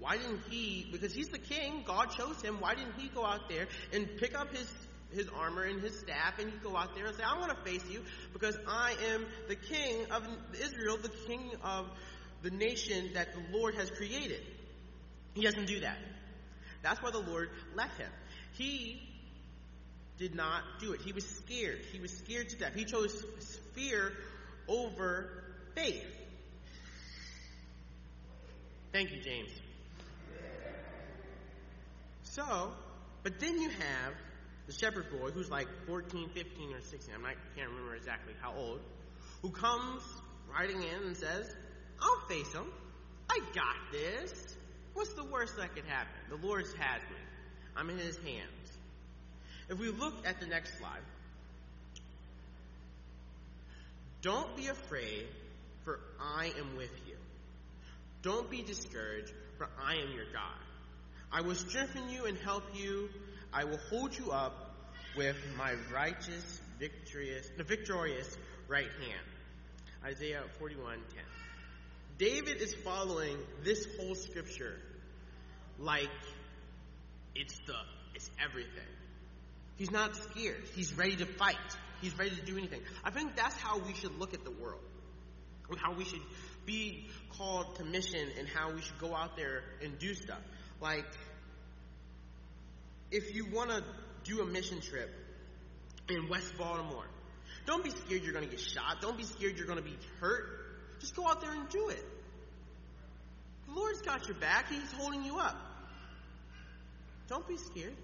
Why 0.00 0.16
didn't 0.16 0.40
he, 0.48 0.86
because 0.92 1.12
he's 1.12 1.28
the 1.28 1.38
king, 1.38 1.82
God 1.84 2.10
chose 2.10 2.40
him, 2.40 2.60
why 2.60 2.74
didn't 2.74 2.94
he 2.98 3.08
go 3.08 3.24
out 3.24 3.48
there 3.48 3.66
and 3.92 4.08
pick 4.18 4.38
up 4.38 4.54
his, 4.54 4.72
his 5.12 5.28
armor 5.28 5.64
and 5.64 5.80
his 5.80 5.98
staff 5.98 6.38
and 6.38 6.50
he 6.50 6.58
go 6.58 6.76
out 6.76 6.94
there 6.94 7.06
and 7.06 7.16
say, 7.16 7.24
I 7.24 7.38
want 7.38 7.50
to 7.50 7.70
face 7.70 7.84
you 7.90 8.02
because 8.32 8.56
I 8.68 8.94
am 9.12 9.26
the 9.48 9.56
king 9.56 10.06
of 10.12 10.26
Israel, 10.54 10.98
the 11.02 11.10
king 11.26 11.50
of 11.64 11.86
the 12.42 12.50
nation 12.50 13.10
that 13.14 13.28
the 13.34 13.58
Lord 13.58 13.74
has 13.74 13.90
created. 13.90 14.40
He 15.34 15.42
doesn't 15.42 15.66
do 15.66 15.80
that. 15.80 15.98
That's 16.82 17.02
why 17.02 17.10
the 17.10 17.18
Lord 17.18 17.50
left 17.74 17.98
him. 17.98 18.10
He 18.52 19.02
did 20.18 20.34
not 20.34 20.62
do 20.80 20.92
it. 20.92 21.00
He 21.00 21.12
was 21.12 21.24
scared. 21.24 21.80
He 21.92 22.00
was 22.00 22.16
scared 22.16 22.48
to 22.50 22.56
death. 22.56 22.74
He 22.74 22.84
chose 22.84 23.24
fear 23.74 24.12
over 24.68 25.44
faith. 25.74 26.04
Thank 28.92 29.10
you, 29.12 29.20
James. 29.20 29.50
So, 32.38 32.70
but 33.24 33.40
then 33.40 33.60
you 33.60 33.68
have 33.68 34.14
the 34.68 34.72
shepherd 34.72 35.06
boy 35.10 35.32
who's 35.32 35.50
like 35.50 35.66
14, 35.88 36.28
15, 36.28 36.72
or 36.72 36.80
16. 36.80 37.14
I 37.24 37.34
can't 37.56 37.68
remember 37.68 37.96
exactly 37.96 38.32
how 38.40 38.54
old. 38.56 38.78
Who 39.42 39.50
comes 39.50 40.02
riding 40.48 40.80
in 40.80 41.02
and 41.04 41.16
says, 41.16 41.52
I'll 42.00 42.28
face 42.28 42.52
him. 42.52 42.66
I 43.28 43.40
got 43.56 43.74
this. 43.90 44.56
What's 44.94 45.12
the 45.14 45.24
worst 45.24 45.56
that 45.56 45.74
could 45.74 45.84
happen? 45.86 46.12
The 46.30 46.46
Lord's 46.46 46.72
has 46.74 47.02
me. 47.02 47.16
I'm 47.76 47.90
in 47.90 47.98
his 47.98 48.16
hands. 48.18 48.78
If 49.68 49.80
we 49.80 49.88
look 49.88 50.14
at 50.24 50.38
the 50.38 50.46
next 50.46 50.78
slide, 50.78 51.02
don't 54.22 54.56
be 54.56 54.68
afraid, 54.68 55.26
for 55.84 55.98
I 56.20 56.52
am 56.56 56.76
with 56.76 56.92
you. 57.08 57.16
Don't 58.22 58.48
be 58.48 58.62
discouraged, 58.62 59.32
for 59.56 59.68
I 59.84 59.94
am 59.94 60.12
your 60.12 60.26
God. 60.32 60.67
I 61.32 61.42
will 61.42 61.54
strengthen 61.54 62.08
you 62.08 62.24
and 62.24 62.38
help 62.38 62.64
you. 62.74 63.08
I 63.52 63.64
will 63.64 63.80
hold 63.90 64.16
you 64.18 64.30
up 64.30 64.74
with 65.16 65.36
my 65.56 65.74
righteous, 65.92 66.60
victorious, 66.78 67.48
the 67.56 67.64
victorious 67.64 68.36
right 68.68 68.90
hand. 69.00 69.26
Isaiah 70.04 70.44
41:10. 70.60 70.98
David 72.18 72.62
is 72.62 72.74
following 72.74 73.38
this 73.62 73.86
whole 73.96 74.14
scripture 74.14 74.76
like 75.78 76.10
it's 77.34 77.58
the 77.66 77.74
it's 78.14 78.30
everything. 78.42 78.88
He's 79.76 79.90
not 79.90 80.16
scared. 80.16 80.64
He's 80.74 80.92
ready 80.94 81.16
to 81.16 81.26
fight. 81.26 81.56
He's 82.00 82.16
ready 82.18 82.34
to 82.34 82.42
do 82.42 82.56
anything. 82.56 82.80
I 83.04 83.10
think 83.10 83.36
that's 83.36 83.54
how 83.56 83.78
we 83.78 83.94
should 83.94 84.18
look 84.18 84.34
at 84.34 84.44
the 84.44 84.50
world. 84.50 84.80
How 85.76 85.92
we 85.92 86.04
should 86.04 86.22
be 86.64 87.06
called 87.36 87.76
to 87.76 87.84
mission 87.84 88.28
and 88.38 88.48
how 88.48 88.72
we 88.72 88.80
should 88.80 88.98
go 88.98 89.14
out 89.14 89.36
there 89.36 89.62
and 89.82 89.98
do 89.98 90.14
stuff. 90.14 90.40
Like, 90.80 91.06
if 93.10 93.34
you 93.34 93.46
want 93.46 93.70
to 93.70 93.82
do 94.24 94.42
a 94.42 94.46
mission 94.46 94.80
trip 94.80 95.10
in 96.08 96.28
West 96.28 96.56
Baltimore, 96.56 97.06
don't 97.66 97.82
be 97.82 97.90
scared 97.90 98.22
you're 98.22 98.32
going 98.32 98.44
to 98.44 98.50
get 98.50 98.60
shot. 98.60 99.00
Don't 99.00 99.16
be 99.16 99.24
scared 99.24 99.56
you're 99.56 99.66
going 99.66 99.78
to 99.78 99.84
be 99.84 99.96
hurt. 100.20 100.46
Just 101.00 101.14
go 101.14 101.26
out 101.26 101.40
there 101.40 101.52
and 101.52 101.68
do 101.68 101.88
it. 101.88 102.04
The 103.66 103.74
Lord's 103.74 104.02
got 104.02 104.26
your 104.26 104.36
back. 104.36 104.70
He's 104.70 104.92
holding 104.92 105.24
you 105.24 105.38
up. 105.38 105.56
Don't 107.28 107.46
be 107.46 107.56
scared. 107.56 107.94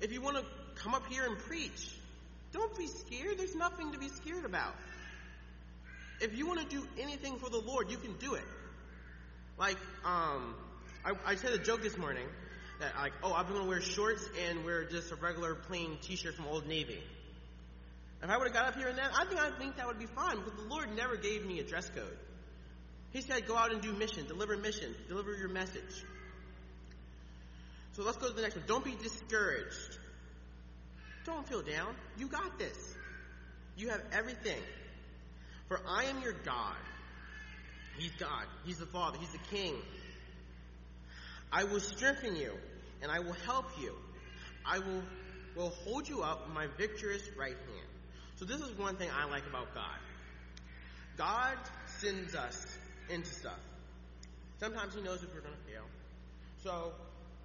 If 0.00 0.12
you 0.12 0.20
want 0.20 0.38
to 0.38 0.44
come 0.76 0.94
up 0.94 1.06
here 1.10 1.24
and 1.26 1.38
preach, 1.38 1.90
don't 2.52 2.76
be 2.76 2.86
scared. 2.86 3.38
There's 3.38 3.54
nothing 3.54 3.92
to 3.92 3.98
be 3.98 4.08
scared 4.08 4.44
about. 4.44 4.74
If 6.20 6.36
you 6.36 6.46
want 6.46 6.60
to 6.60 6.76
do 6.76 6.86
anything 6.98 7.36
for 7.38 7.50
the 7.50 7.58
Lord, 7.58 7.90
you 7.90 7.98
can 7.98 8.16
do 8.16 8.34
it. 8.34 8.44
Like, 9.58 9.76
um, 10.04 10.54
I, 11.04 11.12
I 11.32 11.34
said 11.34 11.52
a 11.52 11.58
joke 11.58 11.82
this 11.82 11.98
morning 11.98 12.26
that 12.80 12.94
like, 12.96 13.12
oh, 13.22 13.32
I'm 13.34 13.46
gonna 13.46 13.66
wear 13.66 13.80
shorts 13.80 14.24
and 14.48 14.64
wear 14.64 14.84
just 14.84 15.12
a 15.12 15.16
regular 15.16 15.54
plain 15.54 15.98
T-shirt 16.00 16.34
from 16.34 16.46
Old 16.46 16.66
Navy. 16.66 17.02
If 18.22 18.30
I 18.30 18.38
would 18.38 18.46
have 18.46 18.54
got 18.54 18.66
up 18.68 18.76
here 18.76 18.88
and 18.88 18.96
that, 18.96 19.10
I 19.14 19.26
think 19.26 19.40
I 19.40 19.50
think 19.58 19.76
that 19.76 19.86
would 19.86 19.98
be 19.98 20.06
fine 20.06 20.36
because 20.38 20.54
the 20.54 20.68
Lord 20.68 20.94
never 20.96 21.16
gave 21.16 21.44
me 21.44 21.60
a 21.60 21.64
dress 21.64 21.90
code. 21.90 22.16
He 23.10 23.20
said, 23.20 23.46
go 23.46 23.56
out 23.56 23.70
and 23.70 23.82
do 23.82 23.92
mission, 23.92 24.26
deliver 24.26 24.56
mission, 24.56 24.94
deliver 25.08 25.36
your 25.36 25.48
message. 25.48 26.04
So 27.92 28.02
let's 28.02 28.16
go 28.16 28.28
to 28.28 28.34
the 28.34 28.42
next 28.42 28.56
one. 28.56 28.64
Don't 28.66 28.84
be 28.84 28.96
discouraged. 29.00 29.98
Don't 31.24 31.46
feel 31.48 31.62
down. 31.62 31.94
You 32.18 32.26
got 32.26 32.58
this. 32.58 32.76
You 33.76 33.90
have 33.90 34.02
everything. 34.12 34.60
For 35.68 35.80
I 35.86 36.04
am 36.04 36.20
your 36.22 36.32
God. 36.32 36.76
He's 37.96 38.10
God. 38.12 38.46
He's 38.64 38.78
the 38.78 38.86
Father. 38.86 39.18
He's 39.18 39.30
the 39.30 39.56
King. 39.56 39.76
I 41.54 41.62
will 41.62 41.78
strengthen 41.78 42.34
you 42.34 42.52
and 43.00 43.12
I 43.12 43.20
will 43.20 43.38
help 43.46 43.66
you. 43.80 43.94
I 44.66 44.80
will, 44.80 45.04
will 45.54 45.70
hold 45.70 46.08
you 46.08 46.22
up 46.22 46.46
with 46.46 46.54
my 46.54 46.66
victorious 46.76 47.22
right 47.38 47.54
hand. 47.54 47.88
So 48.34 48.44
this 48.44 48.60
is 48.60 48.76
one 48.76 48.96
thing 48.96 49.08
I 49.16 49.30
like 49.30 49.46
about 49.46 49.72
God. 49.72 49.98
God 51.16 51.56
sends 52.00 52.34
us 52.34 52.66
into 53.08 53.30
stuff. 53.30 53.60
Sometimes 54.58 54.96
He 54.96 55.02
knows 55.02 55.22
if 55.22 55.32
we're 55.32 55.42
going 55.42 55.54
to 55.54 55.70
fail. 55.72 55.84
So 56.64 56.92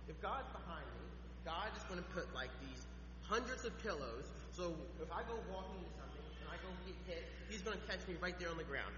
if 0.07 0.19
God's 0.23 0.49
behind 0.49 0.85
me, 0.97 1.05
God 1.45 1.69
is 1.77 1.83
going 1.83 2.01
to 2.01 2.09
put 2.09 2.33
like 2.33 2.49
these 2.61 2.81
hundreds 3.21 3.63
of 3.63 3.77
pillows. 3.83 4.25
So 4.53 4.73
if 5.03 5.11
I 5.11 5.21
go 5.21 5.37
walking 5.53 5.77
into 5.77 5.93
something 6.01 6.25
and 6.41 6.49
I 6.49 6.57
go 6.65 6.73
get 6.87 6.95
hit, 7.05 7.25
He's 7.47 7.61
going 7.61 7.77
to 7.77 7.85
catch 7.85 8.07
me 8.07 8.15
right 8.19 8.37
there 8.39 8.49
on 8.49 8.57
the 8.57 8.63
ground. 8.63 8.93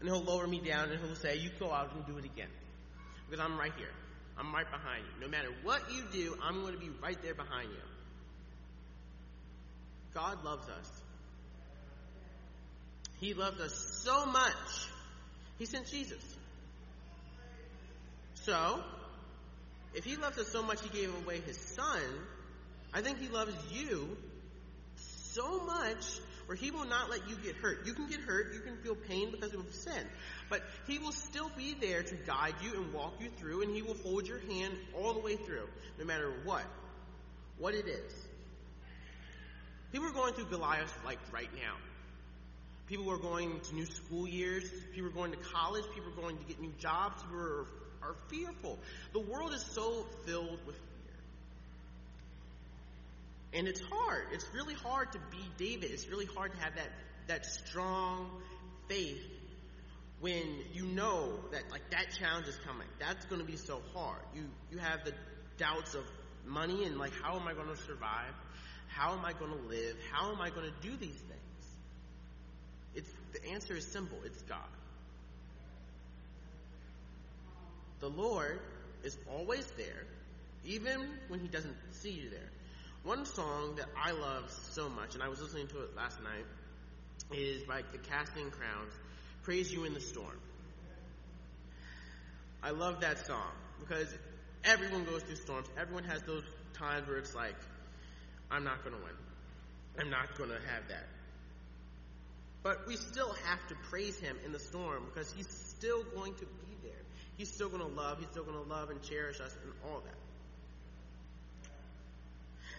And 0.00 0.08
He'll 0.08 0.24
lower 0.24 0.46
me 0.46 0.60
down 0.60 0.88
and 0.88 0.98
He'll 1.04 1.16
say, 1.16 1.36
You 1.36 1.50
go 1.60 1.70
out 1.70 1.92
and 1.94 2.06
do 2.06 2.16
it 2.16 2.24
again. 2.24 2.48
Because 3.28 3.44
I'm 3.44 3.58
right 3.58 3.72
here. 3.76 3.92
I'm 4.38 4.52
right 4.54 4.70
behind 4.70 5.04
you. 5.04 5.20
No 5.20 5.28
matter 5.28 5.48
what 5.62 5.82
you 5.92 6.02
do, 6.12 6.36
I'm 6.42 6.62
going 6.62 6.74
to 6.74 6.80
be 6.80 6.90
right 7.02 7.20
there 7.22 7.34
behind 7.34 7.68
you. 7.70 7.76
God 10.14 10.44
loves 10.44 10.68
us. 10.68 10.90
He 13.20 13.34
loves 13.34 13.60
us 13.60 14.02
so 14.02 14.26
much, 14.26 14.88
He 15.58 15.64
sent 15.64 15.86
Jesus. 15.86 16.24
So, 18.34 18.82
if 19.94 20.04
He 20.04 20.16
loves 20.16 20.38
us 20.38 20.48
so 20.48 20.62
much, 20.62 20.80
He 20.82 20.88
gave 20.88 21.14
away 21.22 21.40
His 21.40 21.56
Son, 21.56 22.02
I 22.92 23.00
think 23.00 23.18
He 23.18 23.28
loves 23.28 23.54
you 23.70 24.16
so 25.34 25.64
much 25.64 26.20
where 26.46 26.56
He 26.56 26.70
will 26.70 26.84
not 26.84 27.10
let 27.10 27.28
you 27.28 27.36
get 27.36 27.56
hurt. 27.56 27.86
You 27.86 27.94
can 27.94 28.08
get 28.08 28.20
hurt, 28.20 28.54
you 28.54 28.60
can 28.60 28.76
feel 28.78 28.94
pain 28.94 29.30
because 29.30 29.54
of 29.54 29.72
sin, 29.74 30.06
but 30.48 30.62
He 30.86 30.98
will 30.98 31.12
still 31.12 31.50
be 31.56 31.74
there 31.74 32.02
to 32.02 32.14
guide 32.26 32.54
you 32.62 32.74
and 32.74 32.92
walk 32.92 33.14
you 33.20 33.30
through, 33.38 33.62
and 33.62 33.74
He 33.74 33.82
will 33.82 33.96
hold 34.02 34.26
your 34.26 34.40
hand 34.40 34.74
all 34.96 35.14
the 35.14 35.20
way 35.20 35.36
through, 35.36 35.68
no 35.98 36.04
matter 36.04 36.32
what, 36.44 36.64
what 37.58 37.74
it 37.74 37.86
is. 37.86 38.12
People 39.92 40.08
are 40.08 40.12
going 40.12 40.32
through 40.34 40.46
Goliath 40.46 40.92
like 41.04 41.18
right 41.32 41.52
now. 41.54 41.76
People 42.86 43.10
are 43.10 43.18
going 43.18 43.60
to 43.60 43.74
new 43.74 43.86
school 43.86 44.26
years. 44.26 44.64
People 44.94 45.08
are 45.08 45.14
going 45.14 45.30
to 45.30 45.38
college. 45.38 45.84
People 45.94 46.10
are 46.12 46.20
going 46.20 46.36
to 46.38 46.44
get 46.44 46.60
new 46.60 46.72
jobs. 46.78 47.22
People 47.22 47.38
are, 47.38 47.66
are 48.02 48.16
fearful. 48.28 48.78
The 49.12 49.20
world 49.20 49.52
is 49.54 49.62
so 49.62 50.06
filled 50.26 50.58
with. 50.66 50.76
And 53.54 53.68
it's 53.68 53.80
hard. 53.80 54.28
It's 54.32 54.46
really 54.54 54.74
hard 54.74 55.12
to 55.12 55.18
be 55.30 55.44
David. 55.58 55.90
It's 55.90 56.08
really 56.08 56.26
hard 56.26 56.52
to 56.52 56.58
have 56.60 56.74
that, 56.76 56.88
that 57.26 57.46
strong 57.46 58.30
faith 58.88 59.22
when 60.20 60.60
you 60.72 60.86
know 60.86 61.32
that 61.50 61.62
like 61.70 61.90
that 61.90 62.06
challenge 62.18 62.46
is 62.46 62.56
coming. 62.64 62.86
That's 62.98 63.24
going 63.26 63.40
to 63.40 63.46
be 63.46 63.56
so 63.56 63.82
hard. 63.92 64.20
You 64.34 64.44
you 64.70 64.78
have 64.78 65.04
the 65.04 65.12
doubts 65.58 65.94
of 65.94 66.04
money 66.46 66.84
and 66.84 66.96
like 66.96 67.12
how 67.22 67.38
am 67.38 67.46
I 67.48 67.54
going 67.54 67.68
to 67.68 67.76
survive? 67.76 68.32
How 68.88 69.12
am 69.12 69.24
I 69.24 69.32
going 69.32 69.50
to 69.50 69.68
live? 69.68 69.96
How 70.12 70.32
am 70.32 70.40
I 70.40 70.50
going 70.50 70.70
to 70.70 70.88
do 70.88 70.96
these 70.96 71.20
things? 71.20 71.42
It's, 72.94 73.10
the 73.32 73.50
answer 73.50 73.74
is 73.74 73.86
simple 73.86 74.18
it's 74.24 74.42
God. 74.42 74.58
The 78.00 78.08
Lord 78.08 78.60
is 79.04 79.16
always 79.30 79.64
there, 79.76 80.04
even 80.64 81.08
when 81.28 81.40
He 81.40 81.48
doesn't 81.48 81.76
see 81.92 82.10
you 82.10 82.30
there. 82.30 82.50
One 83.04 83.26
song 83.26 83.74
that 83.76 83.88
I 84.00 84.12
love 84.12 84.50
so 84.70 84.88
much, 84.88 85.14
and 85.14 85.22
I 85.22 85.28
was 85.28 85.40
listening 85.40 85.66
to 85.68 85.82
it 85.82 85.96
last 85.96 86.22
night, 86.22 86.46
is 87.32 87.62
by 87.64 87.82
the 87.90 87.98
Casting 87.98 88.50
Crowns 88.50 88.92
Praise 89.42 89.72
You 89.72 89.84
in 89.84 89.94
the 89.94 90.00
Storm. 90.00 90.38
I 92.62 92.70
love 92.70 93.00
that 93.00 93.26
song 93.26 93.50
because 93.80 94.06
everyone 94.64 95.04
goes 95.04 95.22
through 95.22 95.36
storms. 95.36 95.66
Everyone 95.76 96.04
has 96.04 96.22
those 96.22 96.44
times 96.74 97.08
where 97.08 97.18
it's 97.18 97.34
like, 97.34 97.56
I'm 98.50 98.62
not 98.62 98.84
going 98.84 98.94
to 98.94 99.02
win. 99.02 99.14
I'm 99.98 100.10
not 100.10 100.38
going 100.38 100.50
to 100.50 100.56
have 100.56 100.88
that. 100.88 101.06
But 102.62 102.86
we 102.86 102.94
still 102.94 103.34
have 103.46 103.66
to 103.68 103.74
praise 103.90 104.18
him 104.20 104.36
in 104.44 104.52
the 104.52 104.60
storm 104.60 105.04
because 105.12 105.32
he's 105.32 105.48
still 105.48 106.04
going 106.14 106.34
to 106.34 106.44
be 106.44 106.76
there. 106.84 107.02
He's 107.36 107.52
still 107.52 107.68
going 107.68 107.82
to 107.82 107.92
love. 107.92 108.18
He's 108.20 108.28
still 108.28 108.44
going 108.44 108.62
to 108.62 108.70
love 108.70 108.90
and 108.90 109.02
cherish 109.02 109.40
us 109.40 109.56
and 109.64 109.72
all 109.90 110.00
that. 110.00 110.21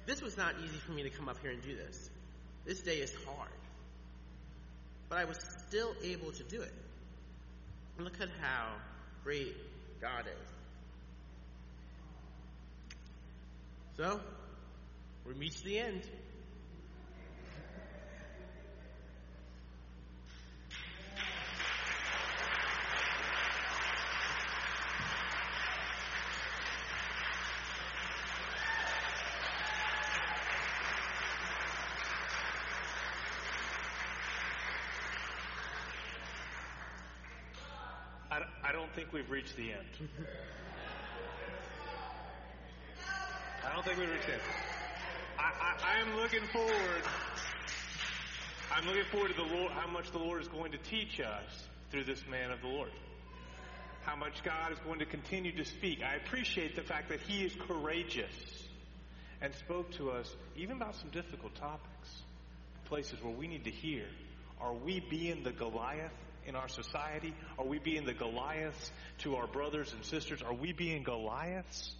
This 0.06 0.22
was 0.22 0.38
not 0.38 0.56
easy 0.63 0.78
for 0.86 0.92
me 0.92 1.04
to 1.04 1.10
come 1.10 1.30
up 1.30 1.38
here 1.42 1.52
and 1.52 1.62
do 1.62 1.76
this. 1.76 2.10
This 2.66 2.82
day 2.82 2.98
is 2.98 3.13
hard. 3.26 3.50
But 5.10 5.20
I 5.20 5.26
was 5.26 5.38
still 5.68 5.94
able 6.04 6.32
to 6.32 6.44
do 6.44 6.62
it. 6.62 6.74
And 7.98 8.06
look 8.06 8.20
at 8.20 8.30
how 8.42 8.74
great 9.24 9.56
God 10.02 10.26
is. 10.26 10.48
So, 13.96 14.20
we 15.26 15.34
reach 15.34 15.62
the 15.62 15.80
end. 15.80 16.02
I, 38.34 38.70
I 38.70 38.73
don't 38.84 38.93
think 38.96 39.13
we've 39.13 39.32
reached 39.32 39.56
the 39.56 39.72
end. 39.72 40.10
I 43.65 43.74
don't 43.74 43.86
think 43.86 43.98
we've 43.98 44.12
reached 44.12 44.26
the 44.26 44.34
end. 44.34 44.41
I, 45.39 46.02
am 46.02 46.17
looking 46.17 46.46
forward. 46.52 47.04
I'm 48.76 48.86
looking 48.86 49.06
forward 49.06 49.30
to 49.30 49.36
the 49.36 49.56
Lord, 49.56 49.72
how 49.72 49.88
much 49.88 50.12
the 50.12 50.17
Lord 50.17 50.41
is 50.41 50.50
going 50.50 50.74
to 50.74 50.78
teach 50.80 51.22
us 51.22 51.69
through 51.91 52.04
this 52.04 52.28
man 52.30 52.52
of 52.52 52.60
the 52.60 52.67
Lord. 52.67 52.89
How 54.02 54.17
much 54.17 54.43
God 54.43 54.74
is 54.74 54.80
going 54.80 55.00
to 55.00 55.06
continue 55.06 55.56
to 55.56 55.63
speak. 55.63 56.04
I 56.04 56.15
appreciate 56.15 56.76
the 56.76 56.82
fact 56.82 57.08
that 57.08 57.22
he 57.22 57.46
is 57.46 57.56
courageous 57.65 58.67
and 59.41 59.56
spoke 59.56 59.93
to 59.93 60.12
us 60.12 60.36
even 60.58 60.76
about 60.76 60.96
some 60.96 61.10
difficult 61.12 61.56
topics, 61.56 62.24
places 62.84 63.24
where 63.24 63.34
we 63.34 63.48
need 63.48 63.63
to 63.63 63.72
hear. 63.72 64.04
Are 64.60 64.74
we 64.74 65.00
being 65.00 65.43
the 65.43 65.54
Goliath 65.54 66.12
in 66.47 66.56
our 66.56 66.67
society? 66.67 67.34
Are 67.58 67.65
we 67.65 67.79
being 67.79 68.06
the 68.06 68.13
Goliaths 68.13 68.91
to 69.19 69.36
our 69.36 69.47
brothers 69.47 69.91
and 69.93 70.03
sisters? 70.06 70.41
Are 70.41 70.53
we 70.53 70.73
being 70.73 71.03
Goliaths 71.03 71.93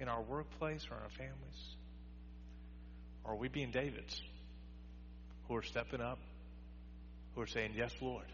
in 0.00 0.08
our 0.08 0.22
workplace 0.22 0.86
or 0.90 0.96
in 0.96 1.02
our 1.02 1.10
families? 1.10 1.76
Or 3.24 3.32
are 3.32 3.36
we 3.36 3.48
being 3.48 3.70
Davids 3.70 4.20
who 5.48 5.56
are 5.56 5.62
stepping 5.62 6.00
up, 6.00 6.18
who 7.34 7.40
are 7.40 7.46
saying, 7.46 7.72
Yes, 7.76 7.92
Lord, 8.00 8.26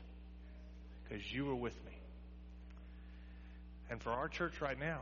because 1.04 1.32
you 1.32 1.48
are 1.50 1.54
with 1.54 1.74
me? 1.84 1.92
And 3.90 4.00
for 4.00 4.10
our 4.10 4.28
church 4.28 4.60
right 4.60 4.78
now, 4.78 5.00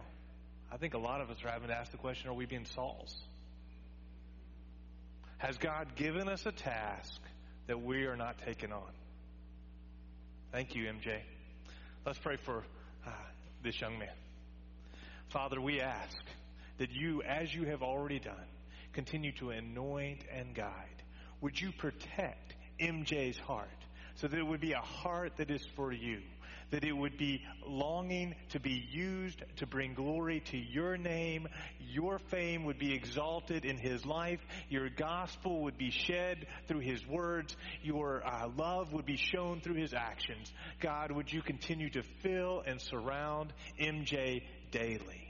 I 0.72 0.76
think 0.76 0.94
a 0.94 0.98
lot 0.98 1.20
of 1.20 1.30
us 1.30 1.36
are 1.44 1.50
having 1.50 1.68
to 1.68 1.74
ask 1.74 1.90
the 1.90 1.98
question 1.98 2.30
are 2.30 2.34
we 2.34 2.46
being 2.46 2.66
Sauls? 2.66 3.14
Has 5.38 5.56
God 5.56 5.94
given 5.94 6.28
us 6.28 6.44
a 6.46 6.52
task 6.52 7.20
that 7.68 7.80
we 7.80 8.06
are 8.06 8.16
not 8.16 8.36
taking 8.44 8.72
on? 8.72 8.90
Thank 10.50 10.74
you, 10.74 10.84
MJ. 10.84 11.20
Let's 12.06 12.18
pray 12.18 12.36
for 12.36 12.64
uh, 13.06 13.10
this 13.62 13.78
young 13.82 13.98
man. 13.98 14.08
Father, 15.28 15.60
we 15.60 15.82
ask 15.82 16.16
that 16.78 16.90
you, 16.90 17.22
as 17.22 17.54
you 17.54 17.64
have 17.64 17.82
already 17.82 18.18
done, 18.18 18.46
continue 18.94 19.32
to 19.32 19.50
anoint 19.50 20.22
and 20.34 20.54
guide. 20.54 21.02
Would 21.42 21.60
you 21.60 21.70
protect 21.70 22.54
MJ's 22.80 23.36
heart 23.38 23.68
so 24.14 24.26
that 24.26 24.38
it 24.38 24.46
would 24.46 24.60
be 24.60 24.72
a 24.72 24.80
heart 24.80 25.36
that 25.36 25.50
is 25.50 25.64
for 25.76 25.92
you? 25.92 26.22
That 26.70 26.84
it 26.84 26.92
would 26.92 27.16
be 27.16 27.42
longing 27.66 28.34
to 28.50 28.60
be 28.60 28.84
used 28.90 29.42
to 29.56 29.66
bring 29.66 29.94
glory 29.94 30.40
to 30.50 30.56
your 30.58 30.96
name. 30.96 31.48
Your 31.80 32.18
fame 32.18 32.64
would 32.64 32.78
be 32.78 32.92
exalted 32.92 33.64
in 33.64 33.78
his 33.78 34.04
life. 34.04 34.40
Your 34.68 34.90
gospel 34.90 35.62
would 35.62 35.78
be 35.78 35.90
shed 35.90 36.46
through 36.66 36.80
his 36.80 37.06
words. 37.06 37.56
Your 37.82 38.22
uh, 38.26 38.48
love 38.56 38.92
would 38.92 39.06
be 39.06 39.16
shown 39.16 39.60
through 39.60 39.76
his 39.76 39.94
actions. 39.94 40.52
God, 40.80 41.10
would 41.10 41.32
you 41.32 41.40
continue 41.42 41.90
to 41.90 42.02
fill 42.22 42.62
and 42.66 42.80
surround 42.80 43.52
MJ 43.80 44.42
daily. 44.70 45.28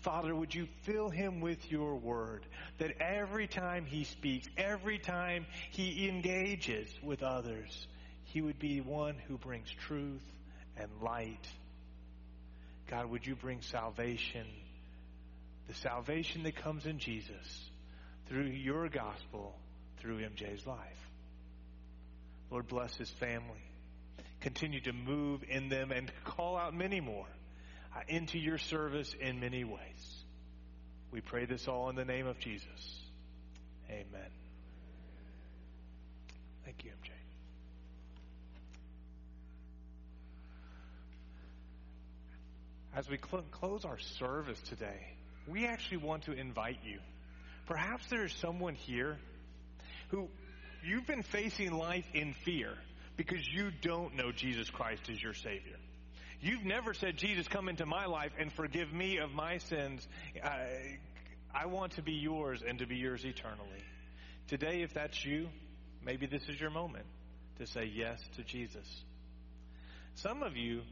Father, 0.00 0.34
would 0.34 0.54
you 0.54 0.68
fill 0.82 1.08
him 1.08 1.40
with 1.40 1.70
your 1.70 1.96
word 1.96 2.44
that 2.78 3.00
every 3.00 3.46
time 3.46 3.86
he 3.86 4.04
speaks, 4.04 4.46
every 4.56 4.98
time 4.98 5.46
he 5.70 6.08
engages 6.08 6.88
with 7.02 7.22
others, 7.22 7.86
he 8.24 8.42
would 8.42 8.58
be 8.58 8.80
one 8.80 9.16
who 9.28 9.38
brings 9.38 9.70
truth 9.70 10.22
and 10.76 10.90
light. 11.02 11.46
God, 12.90 13.10
would 13.10 13.26
you 13.26 13.34
bring 13.34 13.62
salvation, 13.62 14.46
the 15.68 15.74
salvation 15.74 16.42
that 16.44 16.56
comes 16.56 16.86
in 16.86 16.98
Jesus 16.98 17.70
through 18.28 18.46
your 18.46 18.88
gospel, 18.88 19.54
through 19.98 20.18
MJ's 20.18 20.66
life. 20.66 20.78
Lord, 22.50 22.68
bless 22.68 22.94
his 22.96 23.10
family. 23.10 23.62
Continue 24.40 24.80
to 24.82 24.92
move 24.92 25.42
in 25.48 25.68
them 25.68 25.90
and 25.90 26.10
call 26.24 26.56
out 26.56 26.74
many 26.74 27.00
more 27.00 27.26
uh, 27.96 28.00
into 28.08 28.38
your 28.38 28.58
service 28.58 29.14
in 29.20 29.40
many 29.40 29.64
ways. 29.64 30.24
We 31.10 31.20
pray 31.20 31.46
this 31.46 31.68
all 31.68 31.88
in 31.90 31.96
the 31.96 32.04
name 32.04 32.26
of 32.26 32.38
Jesus. 32.38 33.00
Amen. 33.88 34.30
Thank 36.64 36.84
you, 36.84 36.90
MJ. 36.90 37.13
As 42.96 43.08
we 43.08 43.18
cl- 43.18 43.44
close 43.50 43.84
our 43.84 43.98
service 43.98 44.60
today, 44.68 45.14
we 45.48 45.66
actually 45.66 45.98
want 45.98 46.24
to 46.24 46.32
invite 46.32 46.78
you. 46.84 47.00
Perhaps 47.66 48.06
there 48.08 48.24
is 48.24 48.32
someone 48.34 48.74
here 48.74 49.18
who 50.08 50.28
you've 50.84 51.06
been 51.06 51.22
facing 51.22 51.72
life 51.72 52.04
in 52.14 52.34
fear 52.44 52.74
because 53.16 53.46
you 53.52 53.70
don't 53.82 54.14
know 54.16 54.32
Jesus 54.32 54.70
Christ 54.70 55.02
as 55.10 55.22
your 55.22 55.34
Savior. 55.34 55.76
You've 56.40 56.64
never 56.64 56.94
said, 56.94 57.16
Jesus, 57.16 57.48
come 57.48 57.68
into 57.68 57.86
my 57.86 58.06
life 58.06 58.32
and 58.38 58.52
forgive 58.52 58.92
me 58.92 59.18
of 59.18 59.32
my 59.32 59.58
sins. 59.58 60.06
I, 60.42 60.98
I 61.54 61.66
want 61.66 61.92
to 61.92 62.02
be 62.02 62.12
yours 62.12 62.62
and 62.66 62.78
to 62.80 62.86
be 62.86 62.96
yours 62.96 63.24
eternally. 63.24 63.82
Today, 64.48 64.82
if 64.82 64.92
that's 64.92 65.24
you, 65.24 65.48
maybe 66.04 66.26
this 66.26 66.42
is 66.48 66.60
your 66.60 66.70
moment 66.70 67.06
to 67.58 67.66
say 67.66 67.90
yes 67.92 68.20
to 68.36 68.42
Jesus. 68.42 68.86
Some 70.16 70.42
of 70.42 70.56
you, 70.56 70.82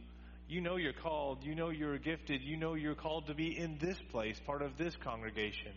you 0.53 0.61
know 0.61 0.77
you're 0.77 0.93
called, 0.93 1.45
you 1.45 1.55
know 1.55 1.71
you're 1.71 1.97
gifted, 1.97 2.43
you 2.43 2.57
know 2.57 2.75
you're 2.75 2.95
called 2.95 3.29
to 3.29 3.35
be 3.35 3.57
in 3.57 3.79
this 3.79 3.97
place, 4.11 4.39
part 4.45 4.61
of 4.61 4.77
this 4.77 4.95
congregation. 4.97 5.73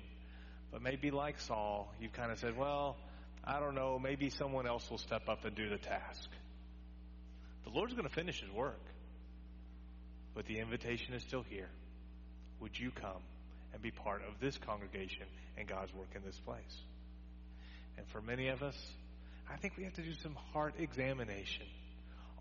But 0.71 0.81
maybe 0.81 1.11
like 1.11 1.39
Saul, 1.39 1.93
you've 2.01 2.11
kind 2.11 2.31
of 2.31 2.39
said, 2.39 2.57
well, 2.57 2.97
I 3.43 3.61
don't 3.61 3.75
know, 3.75 3.97
maybe 3.97 4.29
someone 4.29 4.67
else 4.67 4.89
will 4.89 4.97
step 4.97 5.29
up 5.29 5.45
and 5.45 5.55
do 5.55 5.69
the 5.69 5.77
task. 5.77 6.29
The 7.63 7.69
Lord's 7.69 7.93
going 7.93 8.07
to 8.07 8.13
finish 8.13 8.41
his 8.41 8.51
work. 8.51 8.81
But 10.35 10.45
the 10.45 10.59
invitation 10.59 11.13
is 11.13 11.23
still 11.23 11.45
here. 11.49 11.69
Would 12.59 12.77
you 12.77 12.91
come 12.91 13.23
and 13.71 13.81
be 13.81 13.91
part 13.91 14.21
of 14.27 14.41
this 14.41 14.57
congregation 14.57 15.25
and 15.57 15.67
God's 15.67 15.93
work 15.93 16.09
in 16.13 16.21
this 16.25 16.37
place? 16.39 16.81
And 17.97 18.05
for 18.07 18.21
many 18.21 18.49
of 18.49 18.61
us, 18.61 18.75
I 19.49 19.55
think 19.55 19.77
we 19.77 19.85
have 19.85 19.93
to 19.93 20.01
do 20.01 20.13
some 20.21 20.35
heart 20.51 20.75
examination. 20.77 21.65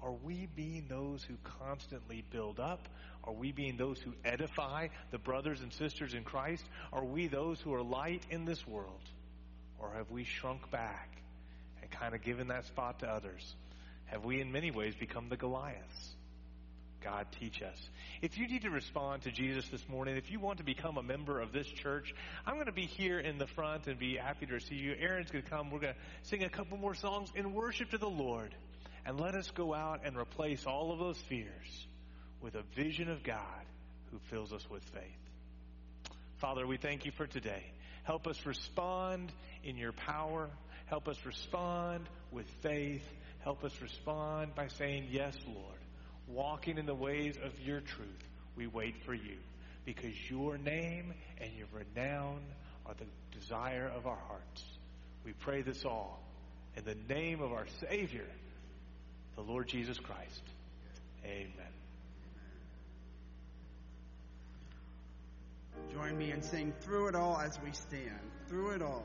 Are 0.02 0.12
we 0.12 0.48
being 0.54 0.87
those 0.88 1.22
who 1.24 1.35
constantly 1.61 2.24
build 2.30 2.61
up? 2.61 2.88
Are 3.24 3.33
we 3.33 3.52
being 3.52 3.76
those 3.76 3.98
who 3.98 4.12
edify 4.24 4.88
the 5.11 5.18
brothers 5.18 5.62
and 5.62 5.72
sisters 5.72 6.12
in 6.12 6.24
Christ? 6.24 6.64
Are 6.92 7.04
we 7.04 7.26
those 7.26 7.61
who 7.61 7.72
are 7.72 7.83
light 7.83 8.22
in 8.30 8.44
this 8.44 8.66
world? 8.66 9.00
Or 9.78 9.92
have 9.94 10.11
we 10.11 10.24
shrunk 10.24 10.70
back 10.70 11.11
and 11.80 11.90
kind 11.90 12.14
of 12.14 12.22
given 12.22 12.48
that 12.48 12.66
spot 12.66 13.00
to 13.00 13.07
others? 13.07 13.54
Have 14.07 14.24
we, 14.24 14.40
in 14.40 14.52
many 14.52 14.70
ways, 14.70 14.94
become 14.94 15.28
the 15.28 15.37
Goliaths? 15.37 16.14
God, 17.02 17.26
teach 17.38 17.61
us. 17.62 17.76
If 18.22 18.38
you 18.38 18.48
need 18.48 18.62
to 18.62 18.70
respond 18.70 19.22
to 19.22 19.30
Jesus 19.30 19.68
this 19.68 19.87
morning, 19.88 20.16
if 20.16 20.30
you 20.30 20.40
want 20.40 20.59
to 20.59 20.64
become 20.64 20.96
a 20.96 21.02
member 21.02 21.38
of 21.40 21.52
this 21.52 21.66
church, 21.66 22.14
I'm 22.46 22.54
going 22.54 22.66
to 22.66 22.72
be 22.72 22.87
here 22.87 23.20
in 23.20 23.37
the 23.37 23.46
front 23.46 23.87
and 23.87 23.98
be 23.98 24.16
happy 24.16 24.46
to 24.46 24.54
receive 24.54 24.80
you. 24.80 24.94
Aaron's 24.98 25.30
going 25.30 25.44
to 25.44 25.50
come. 25.50 25.70
We're 25.70 25.80
going 25.80 25.92
to 25.94 26.28
sing 26.28 26.44
a 26.44 26.48
couple 26.48 26.78
more 26.78 26.94
songs 26.94 27.30
in 27.35 27.52
worship 27.52 27.90
to 27.90 27.98
the 27.98 28.09
Lord. 28.09 28.54
And 29.07 29.21
let 29.21 29.35
us 29.35 29.51
go 29.51 29.75
out 29.75 30.01
and 30.05 30.17
replace 30.17 30.67
all 30.67 30.93
of 30.93 30.99
those 30.99 31.19
fears 31.29 31.87
with 32.40 32.55
a 32.55 32.62
vision 32.75 33.11
of 33.11 33.23
God 33.23 33.64
who 34.11 34.19
fills 34.31 34.53
us 34.53 34.69
with 34.71 34.83
faith. 34.85 35.03
Father, 36.38 36.67
we 36.67 36.77
thank 36.77 37.05
you 37.05 37.12
for 37.12 37.27
today. 37.27 37.64
Help 38.05 38.27
us 38.27 38.45
respond 38.47 39.33
in 39.62 39.77
your 39.77 39.93
power. 39.93 40.51
Help 40.87 41.09
us 41.09 41.19
respond 41.25 42.09
with 42.33 42.47
faith. 42.62 43.05
Help 43.40 43.64
us 43.64 43.73
respond 43.81 44.55
by 44.55 44.69
saying, 44.69 45.09
Yes, 45.11 45.37
Lord 45.47 45.79
walking 46.27 46.79
in 46.79 46.87
the 46.87 46.95
ways 46.95 47.37
of 47.43 47.53
your 47.61 47.81
truth, 47.81 48.09
we 48.57 48.67
wait 48.67 48.97
for 49.05 49.14
you 49.14 49.37
because 49.85 50.12
your 50.31 50.57
name 50.59 51.12
and 51.40 51.51
your 51.53 51.67
renown 51.73 52.40
are 52.87 52.95
the 52.95 53.38
desire 53.38 53.90
of 53.95 54.07
our 54.07 54.19
hearts. 54.29 54.64
We 55.25 55.33
pray 55.33 55.62
this 55.62 55.85
all 55.85 56.23
in 56.77 56.85
the 56.85 56.97
name 57.14 57.40
of 57.40 57.53
our 57.53 57.67
Savior, 57.88 58.27
the 59.37 59.42
Lord 59.42 59.68
Jesus 59.68 59.99
Christ. 59.99 60.42
Amen. 61.25 61.51
Join 65.92 66.18
me 66.18 66.33
in 66.33 66.42
saying, 66.42 66.73
Through 66.81 67.09
it 67.09 67.14
all 67.14 67.38
as 67.38 67.59
we 67.64 67.73
stand. 67.73 68.20
Through 68.49 68.70
it 68.70 68.83
all. 68.83 69.05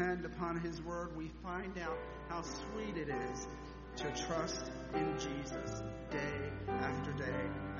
Depend 0.00 0.24
upon 0.24 0.58
His 0.60 0.80
Word, 0.82 1.14
we 1.14 1.30
find 1.42 1.78
out 1.78 1.98
how 2.30 2.42
sweet 2.42 2.96
it 2.96 3.08
is 3.08 3.46
to 3.96 4.04
trust 4.24 4.70
in 4.94 5.14
Jesus 5.18 5.82
day 6.10 6.18
after 6.80 7.12
day 7.12 7.24
after 7.76 7.79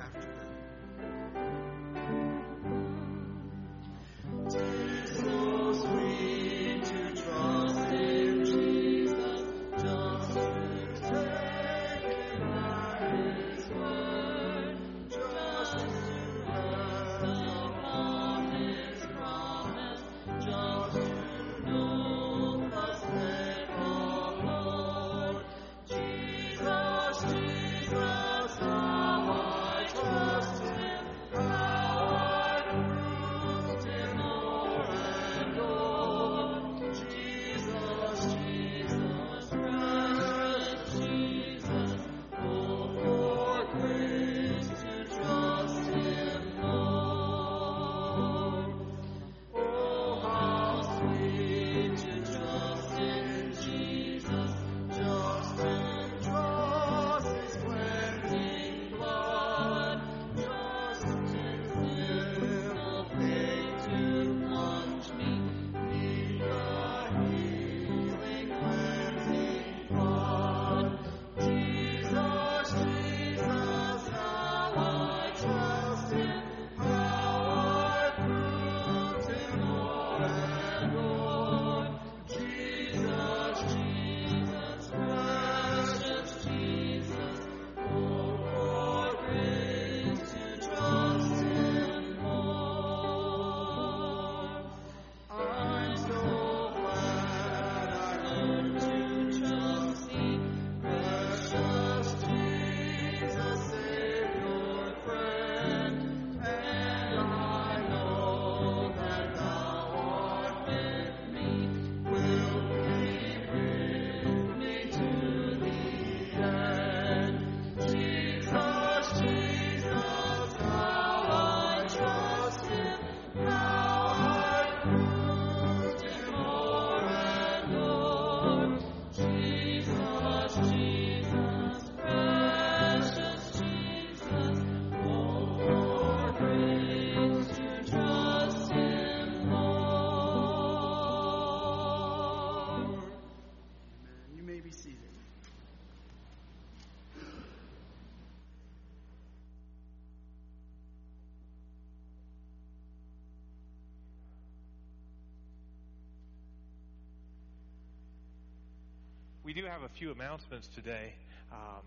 We 159.53 159.61
do 159.61 159.67
have 159.67 159.81
a 159.81 159.89
few 159.89 160.11
announcements 160.11 160.69
today. 160.75 161.13
Um, 161.51 161.81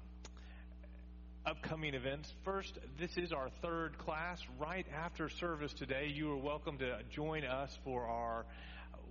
upcoming 1.47 1.95
events. 1.95 2.31
First, 2.45 2.79
this 3.01 3.17
is 3.17 3.33
our 3.33 3.49
third 3.62 3.97
class. 3.97 4.39
Right 4.59 4.85
after 4.95 5.31
service 5.31 5.73
today, 5.73 6.12
you 6.15 6.31
are 6.31 6.37
welcome 6.37 6.77
to 6.77 6.99
join 7.11 7.43
us 7.43 7.79
for 7.83 8.07
our 8.07 8.45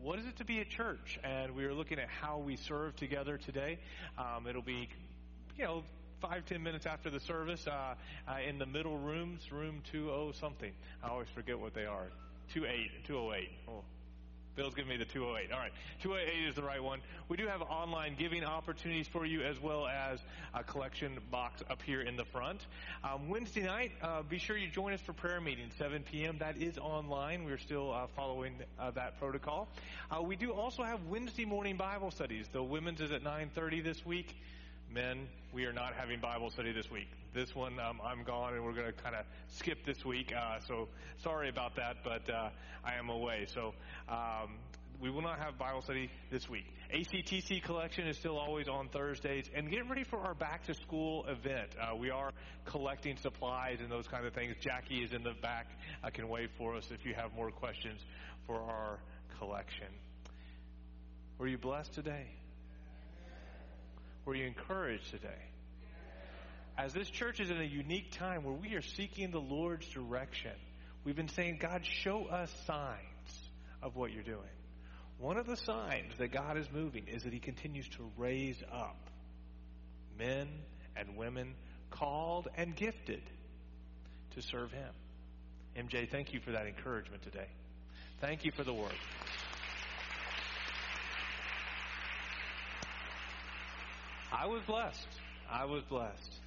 what 0.04 0.20
is 0.20 0.28
it 0.28 0.38
to 0.38 0.46
be 0.46 0.60
a 0.60 0.66
church? 0.66 1.18
And 1.24 1.56
we 1.56 1.66
are 1.66 1.74
looking 1.74 1.98
at 1.98 2.10
how 2.10 2.38
we 2.38 2.58
serve 2.58 2.96
together 2.96 3.40
today. 3.40 3.80
Um, 4.20 4.46
it'll 4.46 4.62
be, 4.62 4.88
you 5.58 5.64
know, 5.66 5.84
five 6.22 6.46
ten 6.46 6.62
minutes 6.62 6.86
after 6.86 7.10
the 7.10 7.22
service 7.22 7.66
uh, 7.66 7.96
uh, 8.28 8.36
in 8.48 8.60
the 8.60 8.68
middle 8.68 9.00
rooms, 9.00 9.52
room 9.52 9.82
20 9.92 10.32
something. 10.34 10.74
I 11.04 11.08
always 11.08 11.30
forget 11.34 11.58
what 11.58 11.74
they 11.74 11.86
are. 11.86 12.06
28, 12.54 13.08
208. 13.08 13.50
Oh, 13.68 13.84
Bill's 14.56 14.76
giving 14.76 14.90
me 14.90 14.98
the 14.98 15.06
208. 15.06 15.52
All 15.52 15.60
right. 15.60 15.72
208 16.04 16.48
is 16.48 16.56
the 16.56 16.62
right 16.62 16.84
one. 16.84 17.00
We 17.28 17.38
do 17.38 17.48
have 17.48 17.62
online 17.64 18.16
giving 18.18 18.44
opportunities 18.44 19.08
for 19.08 19.26
you 19.26 19.42
as 19.42 19.60
well 19.60 19.88
as 19.88 20.20
a 20.54 20.64
collection 20.64 21.18
box 21.32 21.64
up 21.70 21.82
here 21.82 22.02
in 22.02 22.16
the 22.16 22.26
front. 22.26 22.62
Um, 23.04 23.30
Wednesday 23.30 23.64
night, 23.64 23.92
uh, 24.02 24.22
be 24.22 24.38
sure 24.38 24.56
you 24.56 24.70
join 24.70 24.94
us 24.94 25.02
for 25.02 25.14
prayer 25.14 25.42
meeting, 25.42 25.72
7 25.80 26.04
p.m. 26.04 26.38
That 26.40 26.58
is 26.58 26.78
online. 26.78 27.46
We're 27.46 27.58
still 27.58 27.92
uh, 27.92 28.08
following 28.16 28.54
uh, 28.80 28.92
that 28.92 29.20
protocol. 29.20 29.68
Uh, 30.12 30.22
we 30.22 30.36
do 30.36 30.52
also 30.52 30.84
have 30.84 31.00
Wednesday 31.10 31.46
morning 31.46 31.78
Bible 31.78 32.12
studies. 32.12 32.48
The 32.52 32.62
women's 32.62 33.02
is 33.02 33.12
at 33.12 33.24
9.30 33.24 33.84
this 33.84 34.06
week. 34.06 34.36
Men, 34.94 35.28
we 35.52 35.66
are 35.66 35.74
not 35.74 35.96
having 35.96 36.20
Bible 36.20 36.52
study 36.52 36.72
this 36.72 36.92
week. 36.92 37.08
This 37.34 37.56
one, 37.56 37.80
um, 37.80 38.00
I'm 38.06 38.24
gone, 38.24 38.54
and 38.54 38.64
we're 38.64 38.74
going 38.74 38.86
to 38.86 38.94
kind 38.94 39.16
of 39.16 39.26
skip 39.48 39.84
this 39.88 40.06
week. 40.06 40.32
Uh, 40.32 40.60
so 40.68 40.88
sorry 41.24 41.50
about 41.50 41.76
that, 41.78 41.98
but 42.04 42.30
uh, 42.32 42.50
I 42.86 42.94
am 43.00 43.10
away. 43.10 43.48
So 43.52 43.74
um, 44.08 44.60
we 45.02 45.10
will 45.10 45.24
not 45.24 45.40
have 45.40 45.58
Bible 45.58 45.82
study 45.82 46.12
this 46.30 46.48
week. 46.48 46.66
ACTC 46.94 47.64
collection 47.64 48.08
is 48.08 48.20
still 48.20 48.38
always 48.38 48.68
on 48.68 48.88
Thursdays, 48.90 49.50
and 49.56 49.72
get 49.72 49.90
ready 49.90 50.04
for 50.04 50.20
our 50.20 50.36
back 50.36 50.64
to 50.68 50.76
school 50.76 51.26
event. 51.28 51.70
Uh, 51.82 51.96
we 51.96 52.12
are 52.12 52.30
collecting 52.66 53.18
supplies 53.18 53.80
and 53.82 53.92
those 53.92 54.08
kind 54.08 54.28
of 54.28 54.34
things. 54.36 54.54
Jackie 54.62 55.04
is 55.04 55.12
in 55.12 55.24
the 55.24 55.34
back. 55.42 55.70
I 56.04 56.12
can 56.12 56.30
wait 56.30 56.52
for 56.56 56.76
us 56.76 56.92
if 56.92 57.04
you 57.04 57.16
have 57.16 57.34
more 57.34 57.50
questions 57.50 58.00
for 58.46 58.62
our 58.62 59.00
collection. 59.40 59.88
Were 61.40 61.48
you 61.48 61.58
blessed 61.58 61.94
today? 61.96 62.28
Were 64.26 64.36
you 64.36 64.46
encouraged 64.46 65.12
today? 65.12 65.30
As 66.78 66.94
this 66.94 67.10
church 67.10 67.40
is 67.40 67.50
in 67.50 67.60
a 67.60 67.66
unique 67.66 68.12
time 68.12 68.44
where 68.44 68.54
we 68.54 68.74
are 68.76 68.82
seeking 68.82 69.32
the 69.32 69.40
Lord's 69.40 69.88
direction, 69.90 70.54
we've 71.04 71.16
been 71.16 71.28
saying, 71.28 71.60
God, 71.60 71.86
show 71.86 72.26
us 72.26 72.52
signs 72.66 73.50
of 73.82 73.96
what 73.96 74.12
you're 74.12 74.24
doing. 74.24 74.40
One 75.20 75.38
of 75.38 75.46
the 75.46 75.58
signs 75.58 76.18
that 76.18 76.32
God 76.32 76.58
is 76.58 76.68
moving 76.72 77.08
is 77.08 77.24
that 77.24 77.34
He 77.34 77.40
continues 77.40 77.88
to 77.90 78.10
raise 78.18 78.62
up 78.72 79.10
men 80.18 80.48
and 80.96 81.16
women 81.16 81.54
called 81.92 82.48
and 82.56 82.76
gifted 82.76 83.22
to 84.36 84.42
serve 84.42 84.72
Him. 84.72 84.90
MJ, 85.78 86.10
thank 86.10 86.34
you 86.34 86.40
for 86.40 86.52
that 86.52 86.66
encouragement 86.66 87.24
today. 87.24 87.48
Thank 88.20 88.46
you 88.46 88.52
for 88.52 88.64
the 88.64 88.74
word. 88.74 88.94
I 94.34 94.48
was 94.48 94.64
blessed. 94.66 95.08
I 95.50 95.66
was 95.66 95.84
blessed. 95.84 96.42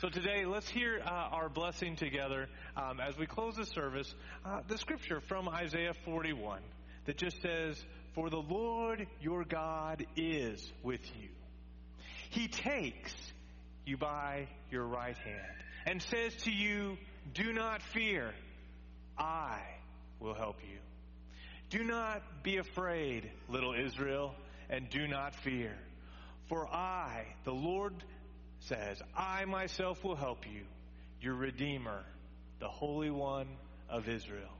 So 0.00 0.08
today, 0.08 0.44
let's 0.44 0.68
hear 0.68 1.00
uh, 1.06 1.08
our 1.08 1.48
blessing 1.48 1.94
together 1.94 2.48
um, 2.76 2.98
as 2.98 3.16
we 3.16 3.26
close 3.26 3.54
the 3.54 3.64
service. 3.64 4.12
Uh, 4.44 4.62
the 4.66 4.76
scripture 4.76 5.20
from 5.20 5.48
Isaiah 5.48 5.94
41 6.04 6.58
that 7.06 7.16
just 7.16 7.40
says, 7.40 7.80
For 8.16 8.28
the 8.28 8.42
Lord 8.42 9.06
your 9.20 9.44
God 9.44 10.04
is 10.16 10.72
with 10.82 11.00
you. 11.16 11.28
He 12.30 12.48
takes 12.48 13.14
you 13.86 13.96
by 13.96 14.48
your 14.72 14.84
right 14.84 15.16
hand 15.16 15.54
and 15.86 16.02
says 16.02 16.34
to 16.42 16.50
you, 16.50 16.98
Do 17.34 17.52
not 17.52 17.82
fear, 17.82 18.34
I 19.16 19.60
will 20.18 20.34
help 20.34 20.56
you. 20.68 20.78
Do 21.70 21.84
not 21.84 22.42
be 22.42 22.56
afraid, 22.56 23.30
little 23.48 23.74
Israel, 23.74 24.34
and 24.68 24.90
do 24.90 25.06
not 25.06 25.36
fear. 25.36 25.76
For 26.48 26.66
I, 26.66 27.26
the 27.44 27.52
Lord 27.52 27.94
says, 28.60 29.00
I 29.16 29.44
myself 29.44 30.02
will 30.02 30.16
help 30.16 30.46
you, 30.46 30.62
your 31.20 31.34
Redeemer, 31.34 32.04
the 32.58 32.68
Holy 32.68 33.10
One 33.10 33.48
of 33.88 34.08
Israel. 34.08 34.50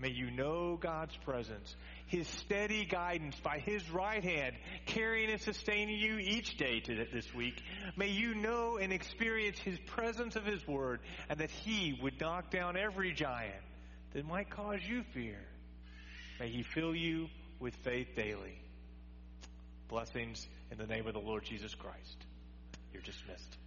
May 0.00 0.10
you 0.10 0.30
know 0.30 0.76
God's 0.76 1.16
presence, 1.18 1.76
His 2.06 2.26
steady 2.26 2.84
guidance 2.84 3.38
by 3.38 3.60
His 3.60 3.88
right 3.90 4.22
hand, 4.24 4.56
carrying 4.86 5.30
and 5.30 5.40
sustaining 5.40 5.98
you 5.98 6.18
each 6.18 6.56
day 6.56 6.80
to 6.80 7.06
this 7.12 7.32
week. 7.32 7.62
May 7.96 8.08
you 8.08 8.34
know 8.34 8.76
and 8.76 8.92
experience 8.92 9.58
His 9.60 9.78
presence 9.86 10.34
of 10.34 10.44
His 10.44 10.66
Word, 10.66 11.00
and 11.28 11.38
that 11.38 11.50
He 11.50 11.96
would 12.02 12.20
knock 12.20 12.50
down 12.50 12.76
every 12.76 13.12
giant 13.12 13.54
that 14.14 14.26
might 14.26 14.50
cause 14.50 14.80
you 14.84 15.04
fear. 15.14 15.38
May 16.40 16.50
He 16.50 16.64
fill 16.64 16.94
you 16.94 17.28
with 17.60 17.74
faith 17.76 18.08
daily. 18.16 18.60
Blessings 19.88 20.46
in 20.70 20.78
the 20.78 20.86
name 20.86 21.06
of 21.06 21.14
the 21.14 21.20
Lord 21.20 21.44
Jesus 21.44 21.74
Christ. 21.74 22.24
You're 22.92 23.02
dismissed. 23.02 23.58